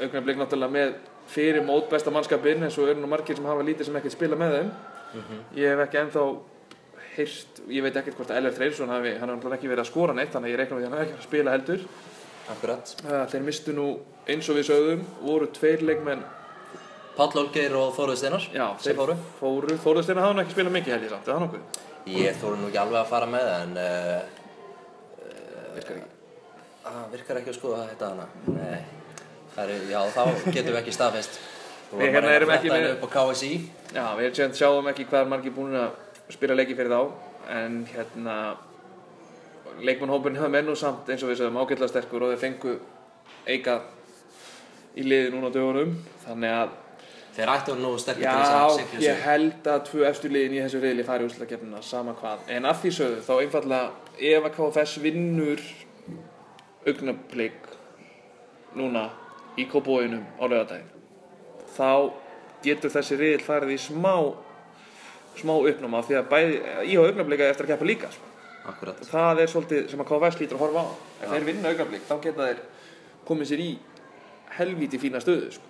augnablik 0.00 0.38
náttúrulega 0.40 0.74
með 0.74 0.94
fyrir 1.30 1.64
mót 1.66 1.90
besta 1.90 2.12
mannskapinn 2.14 2.70
svo 2.72 2.86
eru 2.90 3.00
nú 3.00 3.10
margir 3.10 3.38
sem 3.38 3.46
hafa 3.46 3.66
lítið 3.66 3.88
sem 3.88 3.98
ekkert 4.00 4.16
spila 4.16 4.38
með 4.38 4.56
þeim 4.56 4.70
ég 5.58 5.74
hef 5.74 5.84
ekki 5.84 6.00
ennþá 6.04 6.24
heyrt, 7.16 7.60
ég 7.68 7.84
veit 7.84 7.96
ekkert 7.98 8.18
hvort 8.18 8.32
að 8.32 8.40
Elver 8.40 8.56
Freyrsson 8.56 8.92
hafi, 8.92 9.14
hann 9.18 9.28
har 9.28 9.36
náttúrulega 9.36 9.58
ekki 9.58 9.70
verið 9.70 9.84
að 9.84 9.90
skora 9.90 10.16
neitt 10.16 10.32
þannig 10.34 10.50
að 10.50 10.54
ég 10.54 10.60
reikna 10.60 10.78
því 10.78 10.82
að 10.82 10.88
hann 10.88 10.98
hafi 10.98 11.06
ekki 11.06 11.16
verið 11.16 11.24
að 11.24 11.30
spila 11.30 11.54
heldur 11.56 11.86
Akkurat. 12.50 12.92
Uh, 13.04 13.24
þeir 13.30 13.42
mistu 13.46 13.74
nú 13.76 13.86
eins 14.30 14.48
og 14.50 14.56
við 14.58 14.70
sögðum 14.70 15.02
voru 15.22 15.46
tveir 15.54 15.84
leikmenn 15.86 16.24
Páll 17.14 17.36
Olgeir 17.42 17.74
og 17.78 17.92
Þóruð 17.94 18.18
Steinar 18.18 18.46
Já, 18.54 18.64
sem 18.82 18.96
fóru 18.98 19.14
fóru. 19.38 19.76
Þóruðsteina 19.82 20.24
hafði 20.24 20.38
nú 20.38 20.44
ekki 20.44 20.56
spilað 20.56 20.76
mikið 20.78 20.94
held 20.94 21.06
ég 21.06 21.12
samt, 21.12 21.28
er 21.28 21.34
það 21.34 21.44
nokkuð? 21.44 21.82
Ég 22.16 22.40
þóru 22.40 22.58
nú 22.58 22.70
ekki 22.70 22.80
alveg 22.80 23.00
að 23.02 23.10
fara 23.12 23.28
með 23.30 23.50
en 23.58 23.76
uh, 23.84 24.20
Virkar 25.76 26.00
ekki. 26.80 26.92
það 26.96 27.10
virkar 27.14 27.36
ekki 27.40 27.50
að 27.52 27.58
skoða 27.60 27.88
þetta 27.90 28.08
hana. 28.10 28.26
Nei, 28.46 28.80
er, 29.56 29.72
já 29.90 30.00
þá 30.14 30.24
getum 30.54 30.72
við 30.74 30.80
ekki 30.82 30.94
staðfest. 30.96 31.40
Við 31.90 32.12
hérna 32.14 32.28
að 32.30 32.36
erum 32.38 32.50
ekki 32.54 32.70
með- 32.70 32.90
upp 32.94 33.02
á 33.02 33.08
KSI 33.16 33.52
Já, 33.94 34.04
við 34.16 34.24
erum 34.28 34.34
sem 34.34 34.52
sjáum 34.60 34.88
ekki 34.92 35.06
hvað 35.10 35.20
er 35.24 35.30
margir 35.32 35.52
búin 35.56 35.74
að 35.74 35.90
spila 36.30 36.54
leiki 36.54 36.76
fyrir 36.78 36.92
þá. 36.94 37.00
En 37.50 37.80
hérna 37.90 38.36
leikmannhópurinn 39.80 40.36
hefur 40.38 40.52
menn 40.52 40.68
og 40.70 40.76
samt 40.78 41.08
eins 41.10 41.22
og 41.24 41.30
við 41.32 41.40
sögum 41.40 41.58
ágætlega 41.62 41.88
sterkur 41.90 42.22
og 42.26 42.32
þeir 42.34 42.42
fengu 42.44 42.74
eiga 43.48 43.78
í 44.98 45.02
liði 45.06 45.32
núna 45.34 45.50
á 45.50 45.54
dögunum. 45.56 45.96
Þannig 46.26 46.56
að 46.60 46.78
Þeir 47.30 47.46
ættu 47.52 47.74
nú 47.78 47.92
sterkir 48.02 48.26
til 48.26 48.40
þess 48.40 48.50
að 48.50 48.60
já, 48.60 48.76
sigla 48.76 49.00
ég 49.00 49.14
sig. 49.14 49.20
held 49.24 49.68
að 49.70 49.84
tvö 49.86 50.00
eftir 50.08 50.32
liðin 50.34 50.54
í 50.56 50.62
þessu 50.64 50.80
riðli 50.82 51.04
fari 51.06 51.24
úrslutakefnina 51.28 51.82
sama 51.86 52.12
hvað. 52.18 52.40
En 52.50 52.66
að 52.66 52.80
því 52.82 52.90
sögðu 52.96 53.20
þá 53.22 53.30
einfallega 53.44 53.90
ef 54.18 54.48
að 54.48 54.56
KFS 54.56 54.96
vinnur 55.04 55.62
augnablik 56.86 57.68
núna 58.78 59.08
í 59.58 59.66
kópóinum 59.68 60.24
á 60.40 60.44
laugardaginn 60.46 60.88
þá 61.74 62.12
getur 62.64 62.92
þessi 62.92 63.18
riðil 63.18 63.44
farið 63.44 63.74
í 63.74 63.80
smá 63.80 64.14
smá 65.40 65.54
uppnáma 65.56 66.02
því 66.04 66.18
að 66.18 66.28
bæði, 66.30 66.58
ég 66.90 67.00
á 67.00 67.06
augnablik 67.06 67.44
eftir 67.46 67.66
að 67.66 67.72
keppa 67.74 67.88
líka 67.88 68.10
sko. 68.12 68.28
Akkurat 68.70 69.00
það 69.08 69.42
er 69.42 69.50
svolítið 69.50 69.88
sem 69.90 70.02
að 70.02 70.10
KFS 70.10 70.40
lítur 70.40 70.58
að 70.58 70.64
horfa 70.66 70.84
á 70.84 70.90
ef 71.24 71.32
þeir 71.32 71.46
vinna 71.48 71.72
augnablik 71.72 72.06
þá 72.08 72.14
geta 72.26 72.48
þeir 72.48 72.62
komið 73.28 73.50
sér 73.50 73.64
í 73.64 73.70
helvíti 74.58 75.00
fína 75.00 75.22
stöðu 75.22 75.52
sko. 75.56 75.66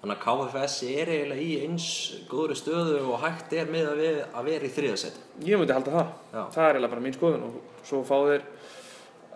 Þannig 0.00 0.16
að 0.16 0.22
KFS 0.24 0.76
er 0.88 1.10
eiginlega 1.12 1.44
í 1.44 1.50
eins 1.66 1.88
góðri 2.30 2.56
stöðu 2.56 3.00
og 3.04 3.20
hægt 3.20 3.52
er 3.52 3.68
með 3.68 3.90
að, 3.90 3.98
við, 4.00 4.20
að 4.32 4.46
vera 4.48 4.64
í 4.64 4.72
þriðasæti. 4.72 5.24
Ég 5.44 5.60
myndi 5.60 5.76
halda 5.76 5.96
það. 5.98 6.14
Já. 6.32 6.40
Það 6.54 6.62
er 6.62 6.70
eiginlega 6.70 6.94
bara 6.94 7.04
mín 7.04 7.16
skoðun 7.18 7.44
og 7.50 7.58
svo 7.84 8.00
fá 8.08 8.14
þeir 8.30 8.46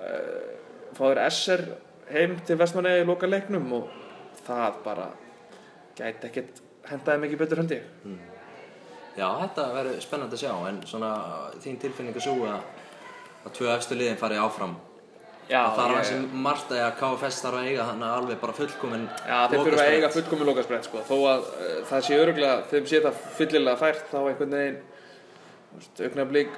uh, 0.00 0.63
fá 0.96 1.04
þeir 1.10 1.22
SR 1.30 1.64
heim 2.14 2.36
til 2.46 2.56
Vestmanni 2.60 2.94
í 3.00 3.04
loka 3.08 3.26
leiknum 3.30 3.66
og 3.78 3.90
það 4.46 4.80
bara 4.84 5.08
gæti 5.98 6.28
ekkert 6.30 6.62
hendaði 6.90 7.22
mikið 7.24 7.42
betur 7.44 7.62
held 7.62 7.72
ég. 7.76 7.84
Já, 9.14 9.28
þetta 9.44 9.68
verður 9.76 10.00
spennandi 10.02 10.36
að 10.36 10.42
sjá, 10.42 10.54
en 10.68 10.80
svona 10.90 11.12
þín 11.62 11.78
tilfinning 11.84 12.16
er 12.18 12.24
svo 12.24 12.34
að, 12.50 12.64
að 13.46 13.54
tvö 13.60 13.70
efstu 13.76 13.94
liðin 13.96 14.18
farið 14.20 14.42
áfram. 14.42 14.74
Já, 15.44 15.60
það 15.60 15.76
þarf 15.78 15.90
ég- 15.92 15.96
hansi 16.00 16.40
margt 16.46 16.70
að 16.72 16.92
KFS 16.98 17.38
þarf 17.44 17.58
að 17.60 17.66
eiga 17.68 17.84
þannig 17.90 18.12
alveg 18.18 18.38
bara 18.40 18.52
fullkomin 18.56 19.02
Já, 19.28 19.38
þeir 19.52 19.58
þurfa 19.66 19.82
að 19.84 19.94
eiga 19.98 20.08
fullkomi 20.14 20.46
lokasbrett 20.48 20.86
sko. 20.88 21.02
þó 21.04 21.16
að 21.34 21.42
uh, 21.52 21.74
það 21.90 22.04
sé 22.06 22.20
öruglega 22.22 22.54
þeim 22.70 22.86
sé 22.88 23.00
það 23.04 23.18
fyllilega 23.38 23.80
fært 23.82 24.06
þá 24.08 24.16
einhvern 24.22 24.54
veginn 24.56 24.78
augnablik 26.06 26.54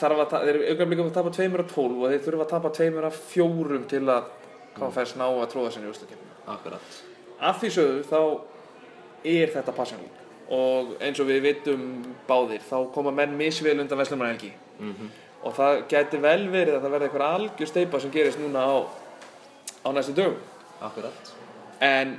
þarf 0.00 0.22
að, 0.24 0.36
þeir 0.48 0.60
augnablik 0.72 1.02
að 1.04 1.12
tapa 1.18 1.34
tveimur 1.36 1.64
af 1.64 1.74
tólf 1.74 1.98
og 2.00 2.12
þeir 2.12 2.24
þurfa 2.26 2.46
að 2.46 2.52
tapa 2.54 2.72
tveimur 2.78 3.08
af 3.08 3.20
fjórum 3.30 3.86
til 3.90 4.02
að 4.08 4.30
KFS 4.76 5.16
ná 5.20 5.26
að 5.28 5.48
tróða 5.52 5.74
sinni 5.74 5.88
í 5.88 5.92
úrstakefni 5.92 6.28
Akkurat. 6.50 7.00
Af 7.40 7.60
því 7.60 7.72
sögðu 7.76 8.04
þá 8.10 8.20
er 9.30 9.52
þetta 9.54 9.74
passjónlík 9.76 10.16
og 10.50 10.94
eins 11.04 11.20
og 11.22 11.28
við 11.28 11.44
vitum 11.46 11.82
báðir 12.26 12.64
þá 12.66 12.76
koma 12.94 13.12
menn 13.14 13.36
misvel 13.38 13.78
undan 13.78 14.00
Veslumarhelgi 14.00 14.54
Mm 14.80 15.10
og 15.40 15.54
það 15.56 15.84
gæti 15.88 16.20
vel 16.20 16.48
verið 16.52 16.74
að 16.76 16.82
það 16.84 16.94
verði 16.94 17.06
eitthvað 17.08 17.36
algjör 17.36 17.70
steipa 17.70 18.00
sem 18.02 18.12
gerist 18.12 18.40
núna 18.40 18.60
á, 18.60 18.76
á 19.84 19.88
næstu 19.96 20.12
dögum. 20.16 20.40
Akkurat. 20.80 21.32
en 21.80 22.18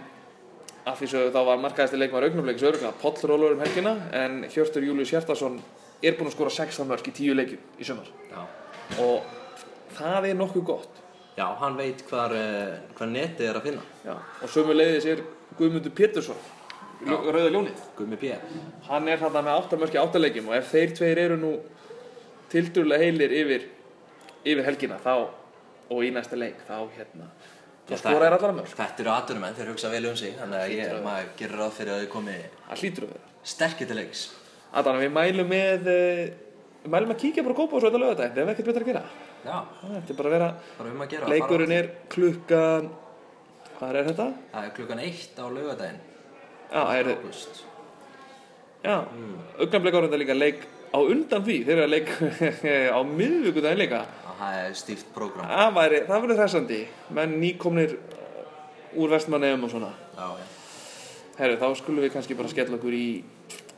af 0.86 0.98
því 1.00 1.08
sögðu 1.12 1.34
þá 1.34 1.42
var 1.46 1.62
markaðasti 1.62 1.98
leikmar 1.98 2.26
augnumleikis 2.26 2.66
örgulega 2.66 2.94
Páll 3.02 3.30
rólur 3.30 3.54
um 3.56 3.62
helgina 3.62 3.96
en 4.14 4.44
Hjörtur 4.50 4.86
Július 4.86 5.14
Hjartarsson 5.14 5.60
er 6.02 6.18
búinn 6.18 6.32
að 6.32 6.36
skora 6.36 6.54
16 6.56 6.90
mörg 6.90 7.10
í 7.12 7.14
10 7.18 7.38
leikjum 7.38 7.62
í 7.78 7.88
Já. 8.32 8.42
og 9.04 9.30
það 9.98 10.30
er 10.32 10.40
nokkuð 10.40 10.66
gott 10.66 10.98
Já, 11.38 11.46
hann 11.62 11.78
veit 11.80 12.02
hvar, 12.10 12.34
uh, 12.36 12.74
hvar 12.98 13.08
netið 13.08 13.48
er 13.48 13.58
að 13.58 13.68
finna. 13.70 13.84
Já. 14.04 14.16
og 14.44 14.50
sömu 14.52 14.76
leiðis 14.76 15.08
er 15.14 15.22
Guðmundur 15.58 15.94
Pétursson 15.96 16.42
Rauða 17.02 17.50
Ljónið 17.50 17.86
Gummi 17.98 18.18
B. 18.20 18.34
hann 18.90 19.08
er 19.10 19.22
þarna 19.22 19.46
með 19.48 19.62
8 19.64 19.80
mörg 19.82 19.96
í 19.96 20.02
8 20.02 20.22
leikjum 20.22 20.52
og 20.52 20.58
ef 20.58 20.74
þeir 20.74 20.96
tveir 20.98 21.22
eru 21.24 21.38
nú 21.40 21.54
tildurlega 22.52 23.06
heilir 23.08 23.34
yfir, 23.34 23.66
yfir 24.44 24.68
helgina 24.68 25.00
þá 25.02 25.16
og 25.92 26.04
í 26.06 26.12
næsta 26.14 26.38
leik 26.38 26.62
þá 26.68 26.78
hérna 26.98 27.32
er 27.92 28.36
Þetta 28.72 29.04
eru 29.04 29.12
atvinnumenn, 29.12 29.56
þeir 29.58 29.72
hugsa 29.74 29.90
vel 29.92 30.06
um 30.12 30.16
sig, 30.16 30.36
þannig 30.38 30.62
að 30.62 30.76
ég, 30.78 30.94
maður 31.04 31.32
gerir 31.40 31.60
ráð 31.60 31.74
fyrir 31.76 31.96
að 31.96 32.04
þau 32.04 32.12
komi 32.14 32.36
það 32.68 32.84
hlýtur 32.84 33.08
að 33.08 33.12
vera 33.16 33.32
sterkir 33.52 33.90
til 33.90 33.98
leiks. 33.98 34.22
Þannig 34.72 35.04
við 35.04 35.14
mælum 35.18 35.52
með 35.52 35.92
eh, 35.92 36.24
við 36.82 36.94
mælum 36.96 37.14
að 37.14 37.22
kíkja 37.26 37.44
bara 37.46 37.56
að 37.56 37.62
kópa 37.62 37.78
og 37.78 37.84
svo 37.84 37.90
þetta 37.92 38.02
lögadaginn 38.02 38.36
það 38.36 38.44
er 38.44 38.54
ekkert 38.54 38.70
betra 38.72 38.86
að 38.86 38.92
gera 38.92 39.04
Já, 39.42 39.58
þetta 39.82 40.14
er 40.14 40.18
bara 40.20 40.30
að 40.30 40.36
vera 40.36 40.50
bara 40.78 40.92
um 40.92 41.02
að 41.02 41.14
gera. 41.16 41.30
leikurinn 41.32 41.74
er 41.76 41.90
klukkan 42.14 42.92
hvað 43.80 43.98
er 43.98 44.10
þetta? 44.12 44.28
Það 44.52 44.68
er 44.68 44.74
klukkan 44.78 45.02
eitt 45.02 45.40
á 45.42 45.46
laugadaginn. 45.50 46.00
Já, 46.72 46.82
er, 46.96 47.10
já 48.82 48.96
mm. 49.02 49.34
augnablik 49.60 49.98
árunda 49.98 50.20
líka 50.22 50.38
leik 50.38 50.62
á 50.94 51.00
undan 51.02 51.44
því 51.44 51.58
þeir 51.66 51.74
eru 51.76 51.88
að 51.88 51.94
leik 51.96 52.14
á 52.98 53.00
miðvíkudaginn 53.02 53.82
líka 53.82 54.06
Það 54.42 54.56
er 54.58 54.72
stíft 54.74 55.10
prógram. 55.14 55.46
það, 55.46 56.08
verður 56.10 56.40
hressandi 56.40 56.80
menn 57.14 57.36
nýkomnir 57.42 57.98
uh, 57.98 59.02
úr 59.02 59.12
vestmanneum 59.14 59.68
og 59.68 59.74
svona 59.74 59.92
Já, 60.16 60.26
já. 60.40 60.48
Herru, 61.42 61.60
þá 61.62 61.68
skulum 61.82 62.06
við 62.06 62.16
kannski 62.16 62.38
bara 62.38 62.50
skella 62.50 62.78
okkur 62.80 62.96
í, 62.96 63.06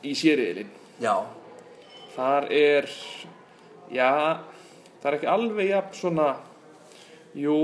í 0.04 0.14
sériðilinn 0.16 0.72
Já, 1.02 1.16
þar 2.14 2.50
er 2.54 2.90
já, 3.94 4.10
það 5.02 5.08
er 5.10 5.18
ekki 5.18 5.30
alveg 5.34 5.72
jafn 5.72 5.98
svona 5.98 6.28
jú, 7.38 7.58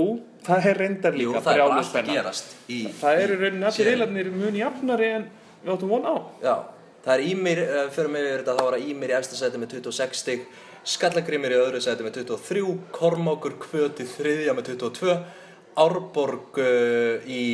það 0.46 0.66
er 0.72 0.80
reyndar 0.82 1.14
jú, 1.14 1.30
líka 1.30 1.42
það 1.44 1.52
er 1.52 1.62
bara 1.62 1.78
allt 1.78 1.98
að 2.00 2.10
gerast 2.10 2.56
í... 2.66 2.80
það 3.00 3.22
eru 3.24 3.38
raunin 3.44 3.68
allir 3.70 3.90
heilarnir 3.92 4.30
mun 4.34 4.58
jafnari 4.58 5.10
en 5.18 5.28
við 5.60 5.72
áttum 5.74 5.92
von 5.92 6.08
á. 6.08 6.14
Já, 6.42 6.54
það 7.04 7.14
er 7.14 7.26
Ímir, 7.28 7.60
fyrir 7.94 8.10
mig 8.14 8.26
yfir 8.26 8.42
þetta, 8.42 8.56
þá 8.56 8.64
var 8.64 8.76
það 8.78 8.88
Ímir 8.94 9.12
í 9.12 9.16
efsta 9.20 9.38
sæti 9.38 9.60
með 9.62 9.76
26 9.76 10.22
stig, 10.24 10.48
Skallagrimur 10.90 11.52
í 11.52 11.60
öðru 11.60 11.82
sæti 11.84 12.06
með 12.06 12.22
23, 12.22 12.64
Kormákur 12.96 13.58
Kvöti 13.60 14.08
þriðja 14.08 14.56
með 14.56 14.72
22, 14.72 15.18
Árborg 15.80 16.58
uh, 16.64 17.28
í 17.30 17.44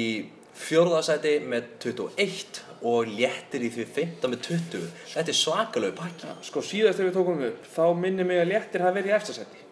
fjórða 0.57 1.03
sæti 1.05 1.37
með 1.45 1.75
21 1.85 2.66
og 2.83 3.07
Léttir 3.09 3.65
í 3.67 3.71
því 3.73 3.87
15 3.97 4.33
með 4.33 4.43
20. 4.49 4.89
Þetta 5.15 5.33
er 5.33 5.39
svakalegu 5.41 5.97
pakki. 5.97 6.35
sko 6.49 6.61
síðast 6.61 6.99
þegar 7.01 7.11
við 7.11 7.17
tókum 7.17 7.45
upp 7.49 7.71
þá 7.77 7.85
minnir 8.03 8.29
mig 8.29 8.41
að 8.43 8.51
léttir 8.53 8.85
hafi 8.85 8.99
verið 9.01 9.13
í 9.13 9.17
efstasetti 9.17 9.63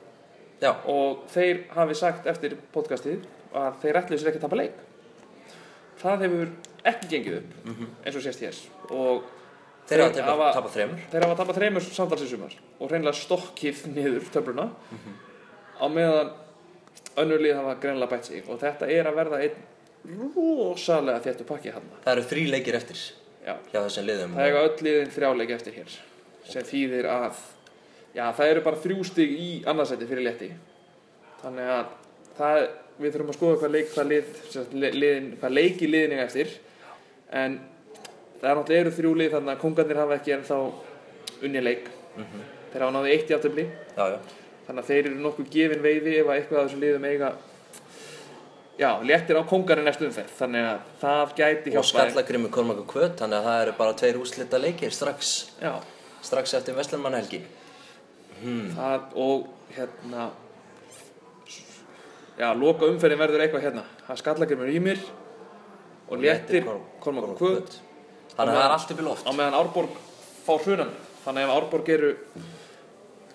Já, 0.63 0.71
og 0.89 1.25
þeir 1.35 1.65
hafi 1.75 1.95
sagt 1.99 2.27
eftir 2.31 2.55
podcastið 2.73 3.25
að 3.55 3.81
þeir 3.83 3.99
ætluðu 4.01 4.21
sér 4.23 4.31
ekki 4.31 4.41
að 4.41 4.45
tapa 4.47 4.59
leik. 4.61 4.79
Það 6.01 6.23
hefur 6.25 6.53
ekki 6.91 7.11
gengið 7.11 7.37
upp 7.41 7.69
eins 8.07 8.17
og 8.17 8.25
sést 8.25 8.45
hér. 8.45 8.61
Og 8.95 9.27
þeir 9.91 10.05
hafa 10.05 10.23
tapað 10.23 10.55
tapa 10.57 10.73
þremur. 10.77 11.03
þeir 11.13 11.27
hafa 11.27 11.37
tapað 11.41 11.59
þreymur 11.61 11.87
samtalsinsumar 11.99 12.57
og 12.79 12.89
hreinlega 12.91 13.21
stokkið 13.21 13.85
niður 13.93 14.27
töfluna. 14.33 14.69
Á 15.77 15.85
meðan 15.91 16.33
önnur 17.21 17.43
lið 17.45 17.59
hafa 17.61 17.77
greinlega 17.83 18.11
bætt 18.15 18.31
sig. 18.31 18.45
Og 18.49 18.61
þetta 18.63 18.89
er 18.91 19.11
að 19.11 19.19
verða 19.21 19.43
einn 19.45 19.63
rosalega 20.05 21.21
þéttu 21.25 21.47
pakki 21.49 21.73
hann 21.75 21.87
Það 22.05 22.13
eru 22.17 22.25
þrý 22.33 22.45
leikir 22.53 22.77
eftir 22.81 23.01
Já. 23.45 23.55
hjá 23.73 23.79
þessum 23.85 24.07
liðum. 24.09 24.35
það 24.37 24.47
eiga 24.49 24.63
öll 24.69 24.85
liðin 24.87 25.13
þrjáleik 25.15 25.51
eftir 25.57 25.75
hér 25.79 25.95
sem 26.49 26.65
þýðir 26.69 27.09
að 27.13 27.39
já, 28.17 28.25
það 28.37 28.51
eru 28.53 28.63
bara 28.65 28.81
þrjú 28.85 29.05
stig 29.09 29.35
í 29.37 29.49
annarsæti 29.69 30.09
fyrir 30.09 30.25
leti 30.29 30.49
þannig 31.43 31.71
að 31.75 31.91
það, 32.39 32.61
við 33.01 33.15
þurfum 33.15 33.33
að 33.33 33.39
skoða 33.39 33.59
hvað 33.63 33.75
leik 33.77 33.91
hvað, 33.95 34.09
lið, 34.13 34.31
li- 34.81 34.93
liðin, 35.01 35.29
hvað 35.41 35.57
leiki 35.59 35.89
liðin 35.91 36.15
eiga 36.17 36.27
eftir 36.29 36.55
en 37.35 37.59
það 38.41 38.49
er 38.51 38.59
náttúrulega 38.61 38.81
eru 38.85 38.95
þrjú 38.99 39.13
lið 39.21 39.35
þannig 39.37 39.55
að 39.55 39.63
kongarnir 39.65 40.01
hafa 40.03 40.19
ekki 40.21 40.35
ennþá 40.39 40.59
unni 41.45 41.65
leik 41.65 41.89
þeir 42.73 42.85
hafa 42.85 42.93
náðu 42.97 43.13
eitt 43.13 43.33
í 43.33 43.35
já. 43.35 44.19
þannig 44.67 44.81
að 44.81 44.89
þeir 44.89 45.03
eru 45.09 45.21
nokkuð 45.25 45.51
gefin 45.53 45.85
veiði 45.85 46.17
ef 46.21 46.29
að 46.33 46.39
eitthvað 46.39 46.61
af 46.61 46.69
þessum 46.69 46.85
liðum 46.85 47.09
eiga 47.13 47.33
já, 48.79 48.91
léttir 49.07 49.39
á 49.39 49.43
kongarinn 49.47 49.87
næstu 49.89 50.07
umferð 50.09 50.33
þannig 50.39 50.69
að 50.69 50.87
það 51.03 51.35
gæti 51.41 51.71
Og 51.71 51.77
hjálpa 51.77 51.85
þeim. 51.85 52.13
Skallagrimur 52.13 52.55
Kormákur 52.55 52.87
Kvöt, 52.91 53.19
þannig 53.21 53.39
að 53.39 53.49
það 53.49 53.61
eru 53.65 53.75
bara 53.79 53.97
tveir 54.01 54.21
úslita 54.21 54.61
leikir 54.63 54.95
strax, 54.95 55.35
já, 55.63 55.73
strax 56.23 56.55
eftir 56.59 56.79
Vestlumannhelgi. 56.79 57.43
það 58.75 59.15
og 59.25 59.47
hérna 59.77 60.31
já, 62.39 62.49
loka 62.59 62.89
umferðin 62.91 63.23
verður 63.23 63.45
eitthvað 63.47 63.67
hérna. 63.69 63.85
Það 64.07 64.23
skallagrimur 64.23 64.73
í 64.73 64.81
mér 64.83 65.03
og 66.11 66.19
léttir 66.21 66.67
Kormákur 67.01 67.37
Kvöt. 67.39 67.79
Þannig 68.35 68.51
að 68.51 68.59
það 68.59 68.65
er 68.65 68.75
allt 68.75 68.91
í 68.91 69.05
loft. 69.07 69.27
á 69.29 69.33
meðan 69.33 69.57
Árborg 69.61 69.99
fá 70.45 70.57
hrunan 70.59 70.91
þannig 71.25 71.47
að 71.47 71.55
Árborg 71.55 71.89
eru 71.95 72.11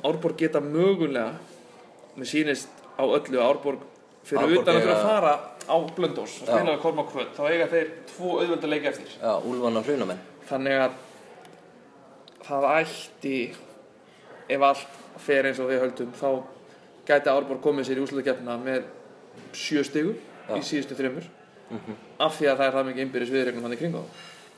Árborg 0.03 0.37
geta 0.39 0.59
mögulega 0.63 1.37
mér 2.19 2.27
sýnist 2.27 2.83
á 2.99 3.03
öllu 3.07 3.39
að 3.39 3.47
Árborg 3.47 3.85
fyrir 4.29 4.59
utan 4.59 4.75
að 4.75 4.83
fyrir 4.83 4.95
að 4.95 5.07
fara 5.07 5.33
á 5.69 5.75
Blöndós 5.97 6.35
og 6.41 6.47
spila 6.49 6.73
við 6.73 6.79
Kormák 6.83 7.11
Kvöld 7.13 7.33
þá 7.37 7.41
eiga 7.49 7.67
þeir 7.73 7.91
tvo 8.11 8.35
auðvölda 8.39 8.71
leiki 8.71 8.91
eftir 8.91 9.11
Já, 9.17 9.33
Úlfan 9.37 9.79
og 9.81 9.89
Hrunamenn. 9.89 10.23
þannig 10.49 10.79
að 10.85 10.95
það 12.49 12.69
ætti 12.77 13.35
ef 14.49 14.65
allt 14.69 14.97
fer 15.19 15.49
eins 15.49 15.59
og 15.61 15.69
við 15.69 15.83
höldum 15.83 16.15
þá 16.17 16.29
gæti 17.09 17.33
Árborg 17.33 17.61
komið 17.65 17.89
sér 17.89 17.99
í 17.99 18.05
úrslutakefna 18.05 18.57
með 18.61 18.87
sjö 19.57 19.83
stigum 19.85 20.17
Já. 20.17 20.55
í 20.57 20.63
síðustu 20.65 20.97
þreymur 20.97 21.29
af 22.19 22.37
því 22.37 22.49
að 22.49 22.59
það 22.59 22.65
er 22.67 22.75
það 22.75 22.87
mikið 22.89 23.05
innbyrðis 23.05 23.33
viðregnum 23.33 23.67
hann 23.67 23.75
í 23.77 23.81
kringu 23.81 24.01
á 24.01 24.05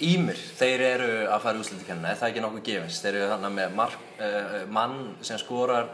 Ímir, 0.02 0.40
þeir 0.58 0.82
eru 0.82 1.10
að 1.30 1.44
fara 1.44 1.60
í 1.62 1.84
er 1.86 2.16
það 2.18 2.24
ekki 2.32 2.42
nokkuð 2.42 2.64
gefins? 2.66 3.02
Þeir 3.04 3.18
eru 3.20 3.26
þarna 3.30 3.50
með 3.54 3.74
mark, 3.78 4.06
uh, 4.18 4.56
mann 4.74 4.96
sem 5.22 5.38
skorar 5.38 5.92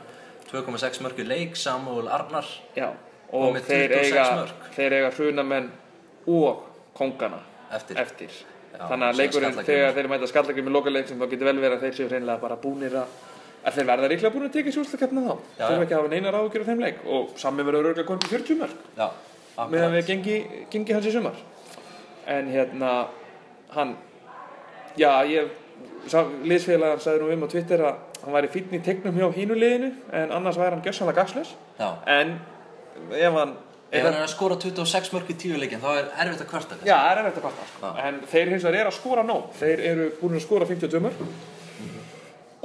2,6 0.47 1.01
mörg 1.03 1.19
í 1.19 1.25
leik, 1.27 1.57
Samuel 1.59 2.07
Arnar. 2.07 2.47
Já, 2.77 2.93
Og 3.35 3.57
þeir 3.59 3.91
26 3.91 4.11
eiga, 4.11 4.25
þeir 4.75 4.97
eiga 4.99 5.09
hrunamenn 5.17 5.71
og 6.31 6.61
kongana 6.95 7.41
Eftir. 7.73 7.99
eftir. 7.99 8.35
Já, 8.71 8.83
Þannig 8.87 9.07
að 9.07 9.17
leikurinn, 9.21 9.57
þegar 9.67 9.95
þeir 9.97 10.09
mæta 10.11 10.29
skallagrim 10.31 10.69
í 10.69 10.73
lokaleik 10.75 11.09
sem 11.09 11.19
þá 11.19 11.29
getur 11.31 11.49
vel 11.49 11.59
verið 11.59 11.77
að 11.77 11.85
þeir 11.87 11.97
séu 11.97 12.09
hreinlega 12.11 12.41
bara 12.41 12.59
búnir 12.61 12.95
að 13.01 13.17
að 13.67 13.77
þeir 13.77 13.87
verða 13.89 14.09
líklega 14.11 14.33
búin 14.33 14.47
að 14.47 14.53
tekja 14.55 14.71
sér 14.71 14.83
úrslakefna 14.85 15.23
þá. 15.25 15.33
Já, 15.57 15.63
þurfa 15.65 15.77
já. 15.77 15.83
ekki 15.83 15.95
að 15.95 16.01
hafa 16.01 16.11
neinar 16.13 16.37
áhugjur 16.39 16.63
á 16.63 16.69
þeim 16.69 16.83
leik. 16.85 16.99
Og 17.05 17.31
sami 17.41 17.65
verður 17.67 17.89
örgulega 17.91 18.07
komið 18.07 18.29
40 18.31 18.59
mörg 18.61 18.75
meðan 19.73 19.95
við 19.97 20.11
gengi, 20.11 20.35
gengi 20.71 20.95
hans 20.95 21.07
í 21.09 21.13
sumar. 21.15 21.39
En 22.29 22.51
hérna 22.53 22.91
hann 23.73 23.95
já 24.99 25.09
ég 25.27 25.49
liðsfélagan 26.47 27.01
sagði 27.03 27.23
nú 27.23 27.31
um 27.33 27.45
á 27.45 27.51
Twitter 27.51 27.83
að 27.83 28.21
hann 28.23 28.35
væri 28.37 28.51
fínn 28.53 28.77
í 28.77 28.83
tegnum 28.85 29.17
hjá 29.17 29.27
hínu 29.35 29.57
liðinu 29.57 29.89
en 30.15 30.31
annars 30.35 30.59
væri 30.59 30.77
hann 30.77 30.85
gjössanlega 30.85 31.21
gagsles 31.21 31.51
en 32.07 32.37
ef 33.17 33.39
hann 33.41 33.55
Ef 33.87 34.03
hann 34.03 34.17
er 34.17 34.25
að 34.25 34.31
skora 34.33 34.57
26 34.59 35.13
mörg 35.13 35.29
í 35.31 35.35
tíu 35.39 35.55
leikin, 35.55 35.79
þá 35.79 35.91
er 35.93 36.07
erfitt 36.25 36.41
að 36.43 36.47
kvarta. 36.49 36.75
Já, 36.83 36.95
er 37.07 37.21
erfitt 37.21 37.37
að 37.39 37.43
kvarta 37.45 37.67
sko. 37.69 37.79
Já. 37.87 38.01
En 38.03 38.17
þeir 38.27 38.49
hins 38.51 38.65
vegar 38.67 38.79
eru 38.81 38.91
að 38.91 38.97
skora 38.97 39.23
nóg 39.23 39.45
Þeir 39.55 39.83
eru 39.91 40.07
búin 40.19 40.35
að 40.35 40.43
skora 40.43 40.67
52 40.67 41.03
mörg 41.05 41.21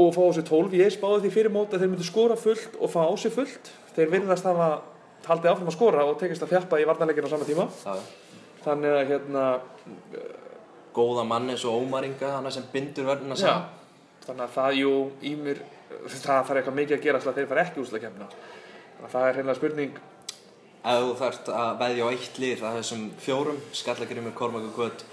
og 0.03 0.09
fá 0.17 0.23
á 0.27 0.31
sig 0.35 0.47
12 0.49 0.75
Ég 0.81 0.91
spáði 0.97 1.21
því 1.23 1.31
fyrir 1.37 1.55
mót 1.55 1.77
að 1.77 1.85
þeir 1.85 1.93
myndu 1.93 2.07
skora 2.09 2.37
fullt 2.41 2.75
og 2.81 2.91
fá 2.91 3.01
á 3.07 3.15
sig 3.23 3.35
fullt 3.37 3.71
Þeir 3.95 4.11
virðast 4.17 4.49
hafa 4.49 4.69
haldið 5.29 5.51
áfram 5.53 5.71
að 5.71 5.77
skora 5.77 6.07
og 6.09 6.19
tekist 6.19 6.43
að 6.43 6.57
þjappa 6.57 6.81
í 6.83 6.87
varnarleikinu 6.91 7.31
á 7.31 7.33
sama 7.37 7.47
tíma 7.47 7.69
Já, 7.71 7.93
já. 8.01 8.41
Þannig 8.65 8.97
að 8.99 9.12
hérna 9.12 9.45
Góða 10.97 11.27
mann 11.29 11.53
eins 11.53 11.62
og 11.69 11.85
Ómar 11.85 12.07
Inga, 12.09 12.33
hann 12.39 12.51
sem 12.53 12.67
bindur 12.73 13.07
verðina 13.09 13.37
já, 13.39 13.45
saman. 13.45 13.69
Þannig 14.27 14.49
að 14.49 14.57
það 14.57 14.81
jú 14.81 14.95
í 15.23 15.37
mér 15.39 15.62
Það 16.03 16.25
þarf 16.25 16.57
eitthvað 16.57 16.79
mikið 16.81 16.97
að 16.99 17.07
gera 17.07 17.23
að 17.23 17.39
þeir 17.39 17.53
fara 17.53 17.65
ekki 17.69 17.85
úslega 17.85 18.09
kemna 18.09 19.07
Það 19.12 19.29
er 19.29 19.39
hreinlega 19.39 19.61
spurning 19.61 20.01
Ef 20.83 20.99
þú 20.99 21.12
þarft 21.21 21.49
að 21.55 21.73
veðja 21.79 22.07
á 22.07 22.09
eitt 22.11 22.39
lið 22.43 22.62
að 22.67 22.77
þessum 22.81 23.03
fjórum, 23.23 23.59
Skallagrimur, 23.79 24.33
Kormak 24.35 24.65
og 24.67 24.73
Kvöld, 24.75 25.05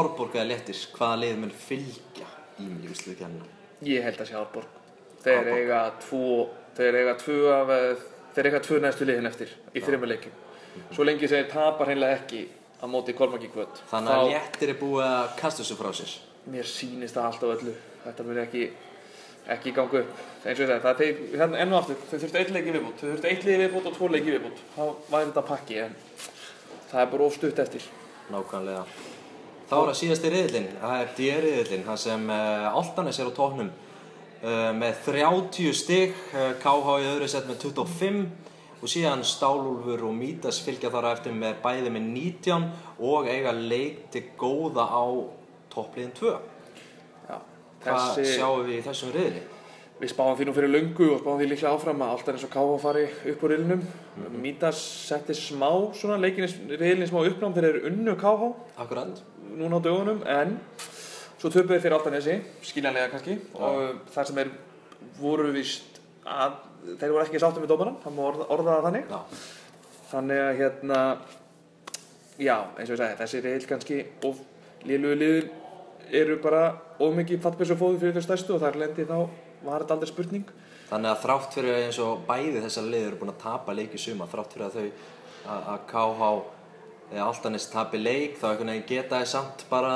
Árborg 0.00 0.36
eða 0.38 0.46
Lettir, 0.48 0.78
hvaða 0.96 1.18
lið 1.20 1.34
mun 1.42 1.50
fylgja 1.66 2.28
í 2.62 2.68
úslitikennina? 2.88 3.48
Ég 3.84 4.04
held 4.06 4.20
að 4.22 4.30
sé 4.30 4.38
Árborg 4.38 4.78
Þeir 5.20 5.38
Árborg. 5.42 5.58
eiga 5.58 5.80
tvo 6.00 6.22
Þeir 6.78 6.98
eiga 7.02 7.14
tvö 7.20 7.38
af 7.52 7.74
Þeir 8.34 8.48
eiga 8.50 8.60
tvö 8.64 8.80
næstu 8.80 9.08
liðin 9.08 9.28
eftir 9.28 9.52
í 9.76 9.82
þreymur 9.84 10.12
leikjum 10.14 10.34
Svo 10.94 11.04
lengi 11.04 11.28
sem 11.28 11.40
þeir 11.42 11.50
tapar 11.52 11.90
hreinlega 11.90 12.20
ekki 12.20 12.42
á 12.80 12.86
móti 12.88 13.12
Kormaki 13.18 13.50
kvöld 13.52 13.80
Þannig 13.90 14.16
að 14.16 14.28
Lettir 14.34 14.72
er 14.72 14.78
búið 14.80 15.04
að 15.08 15.32
kasta 15.40 15.64
þessu 15.64 15.76
frá 15.80 15.90
sér. 16.00 16.12
mér 16.52 16.68
sýnist 16.70 17.16
það 17.18 17.26
allt 17.28 17.44
á 17.44 17.48
öllu 17.56 17.74
Þetta 18.04 18.26
mun 18.28 18.40
ekki 18.44 18.62
ekki 19.50 19.72
ganga 19.76 20.02
upp 20.02 20.44
eins 20.44 20.60
og 20.60 20.66
segi, 20.66 20.80
það 20.80 20.90
er 20.90 21.00
þeir, 21.00 21.24
hérna 21.36 21.62
enn 21.62 21.72
og 21.72 21.80
aftur 21.80 22.02
þau 22.10 22.18
þurftu 22.18 22.40
eitt 22.40 22.52
leiki 22.54 22.74
viðbútt, 22.74 23.00
þau 23.00 23.08
þurftu 23.10 23.30
eitt 23.30 23.48
leiki 23.48 23.62
viðbútt 23.64 23.88
og 23.90 23.96
tvo 23.96 24.10
leiki 24.12 24.36
viðbútt 24.36 24.62
þá 24.76 24.84
væri 25.10 25.30
þetta 25.30 25.46
pakki 25.50 25.80
en 25.86 25.96
það 26.90 27.02
er 27.02 27.10
bara 27.14 27.26
of 27.26 27.36
stutt 27.36 27.64
eftir 27.64 27.88
Nákvæmlega. 28.30 28.84
Þá 29.70 29.76
er 29.76 29.88
það 29.88 29.96
síðasti 30.00 30.30
riðlinn, 30.30 30.68
það 30.80 31.00
er 31.00 31.10
D-riðlinn, 31.16 31.86
það 31.86 31.98
sem 32.02 32.28
uh, 32.34 32.78
Altanes 32.78 33.18
er 33.22 33.30
á 33.30 33.32
tóknum 33.34 33.70
uh, 33.70 34.70
með 34.74 35.02
30 35.06 35.74
stig, 35.78 36.14
uh, 36.34 36.52
KH 36.62 36.96
í 37.02 37.08
öðru 37.10 37.28
sett 37.30 37.46
með 37.50 37.60
25 37.68 38.20
og 38.80 38.90
síðan 38.90 39.22
Stálúlfur 39.26 40.06
og 40.08 40.14
Mítas 40.16 40.58
fylgja 40.64 40.90
þar 40.94 41.10
eftir 41.12 41.34
með 41.36 41.58
bæði 41.62 41.92
með 41.94 42.08
19 42.14 42.68
og 43.10 43.30
eiga 43.30 43.54
leik 43.54 44.06
til 44.14 44.24
góða 44.40 44.86
á 44.90 45.04
toppliðin 45.74 46.14
2. 46.18 46.34
Hvað 47.80 48.04
þessi, 48.18 48.36
sjáum 48.36 48.66
við 48.66 48.76
í 48.76 48.84
þessum 48.84 49.16
riðli? 49.16 49.42
við 50.00 50.14
spáum 50.14 50.36
því 50.36 50.46
nú 50.48 50.52
fyrir 50.56 50.72
löngu 50.72 51.06
og 51.12 51.18
spáum 51.20 51.40
því 51.40 51.46
líklega 51.50 51.74
áfram 51.76 52.02
að 52.04 52.12
alltaf 52.14 52.32
eins 52.32 52.44
og 52.46 52.52
Káa 52.54 52.76
fari 52.80 53.02
upp 53.32 53.42
úr 53.44 53.52
riðlinum. 53.52 53.82
Mítas 54.40 54.80
setti 55.10 55.36
smá 55.36 55.68
svona 55.96 56.16
riðlinni 56.20 57.08
smá 57.10 57.20
uppnám 57.20 57.52
þegar 57.56 57.66
þeir 57.66 57.76
eru 57.76 57.90
unnu 57.90 58.14
Káa 58.20 58.48
Akkurat. 58.80 59.20
núna 59.60 59.76
á 59.76 59.84
dögunum 59.84 60.22
en 60.24 60.56
svo 61.36 61.50
töpuðu 61.50 61.74
þeir 61.74 61.84
fyrir 61.84 61.96
Altanesi, 61.98 62.38
skiljanlega 62.64 63.12
kannski 63.12 63.36
og 63.58 64.00
þar 64.14 64.30
sem 64.30 64.40
er 64.40 64.52
voru 65.20 65.52
vist 65.52 66.00
að 66.24 66.56
þeir 66.96 67.12
voru 67.12 67.24
ekki 67.26 67.42
sáttum 67.42 67.64
með 67.64 67.74
dómaran, 67.74 68.00
það 68.00 68.16
má 68.16 68.22
orða, 68.24 68.48
orða 68.56 68.80
þannig. 68.86 69.10
Já, 69.10 69.20
þannig 70.14 70.44
að 70.46 70.60
hérna 70.62 71.00
já, 72.40 72.56
eins 72.78 72.88
og 72.88 72.94
ég 72.94 73.02
sagði, 73.02 73.18
þessi 73.20 73.42
reyl 73.44 73.68
kannski 73.68 74.04
og 74.24 74.40
liðlugu 74.88 75.20
liðin 75.20 75.50
eru 76.16 76.38
bara 76.42 76.64
ómikið 77.00 77.42
fattbessu 77.44 77.76
fóðu 77.78 78.00
fyrir 78.02 78.16
þau 78.18 78.26
stærstu 78.28 78.56
og 78.56 78.62
þar 78.64 78.78
lendi 78.82 79.06
þá 79.08 79.16
var 79.64 79.82
þetta 79.84 79.96
aldrei 79.96 80.10
spurning. 80.10 80.54
Þannig 80.90 81.10
að 81.12 81.20
þrátt 81.24 81.56
fyrir 81.56 81.82
eins 81.84 81.98
og 82.02 82.24
bæði 82.26 82.62
þessar 82.64 82.88
liður 82.90 83.10
eru 83.10 83.20
búin 83.20 83.34
að 83.34 83.42
tapa 83.44 83.74
leik 83.76 83.92
í 83.94 84.00
suma, 84.00 84.26
þrátt 84.30 84.56
fyrir 84.56 84.66
að 84.66 84.78
þau 84.78 84.86
að, 85.50 85.68
að 85.74 85.84
KH 85.90 86.30
eða 87.10 87.26
Altanis 87.26 87.66
tapi 87.70 87.98
leik, 87.98 88.36
þá 88.38 88.60
geta 88.86 89.18
þeir 89.18 89.30
samt 89.30 89.64
bara 89.70 89.94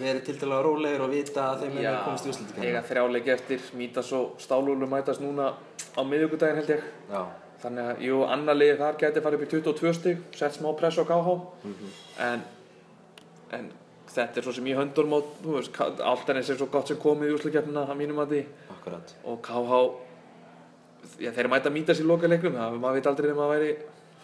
verið 0.00 0.24
til 0.26 0.38
dæla 0.40 0.62
rólegir 0.64 1.04
og 1.04 1.12
vita 1.12 1.46
að 1.52 1.64
þeim 1.64 1.78
er 1.80 2.00
komist 2.04 2.26
í 2.26 2.32
úslitikennina. 2.32 2.68
eiga 2.68 2.82
þrjáleiki 2.88 3.32
eftir 3.32 3.62
Mítas 3.78 4.12
og 4.12 4.34
Stálúlu 4.42 4.88
mætast 4.88 5.24
núna 5.24 5.54
á 5.96 6.00
miðugudaginn 6.04 6.60
held 6.60 6.74
ég. 6.74 6.82
Já, 7.08 7.22
þannig 7.64 7.88
að, 7.88 8.02
jú, 8.04 8.18
annar 8.28 8.58
liði 8.58 8.76
þar 8.82 8.98
gæti 9.00 9.24
farið 9.24 9.38
upp 9.38 9.46
í 9.46 9.52
22 9.54 9.94
stig, 9.96 10.26
sett 10.36 10.58
smá 10.58 10.68
press 10.76 11.00
á 11.00 11.04
KH 11.08 11.36
en, 12.28 12.44
en 13.56 13.72
þetta 14.14 14.38
er 14.40 14.46
svo 14.46 14.52
sem 14.56 14.66
á, 15.16 15.18
þú 15.42 15.54
veist, 15.56 15.78
Altanis 16.12 16.50
er 16.52 16.56
svo 16.60 16.66
gott 16.72 16.88
sem 16.92 16.98
komið 17.00 17.30
í 17.32 17.36
úsleikefnina 17.38 17.84
að 17.88 17.96
mínum 18.00 18.18
að 18.24 18.34
því 18.34 18.42
akkurat. 18.76 19.14
og 19.24 19.38
KH 19.46 19.80
já, 21.22 21.30
þeir 21.32 21.48
mæta 21.52 21.70
Mítas 21.72 22.00
í 22.02 22.06
lokaleiknum 22.06 22.56
það 22.58 22.76
maður 22.82 22.98
veit 22.98 23.06
aldrei 23.10 23.28
nema 23.32 23.46
að 23.46 23.54
væri 23.56 23.70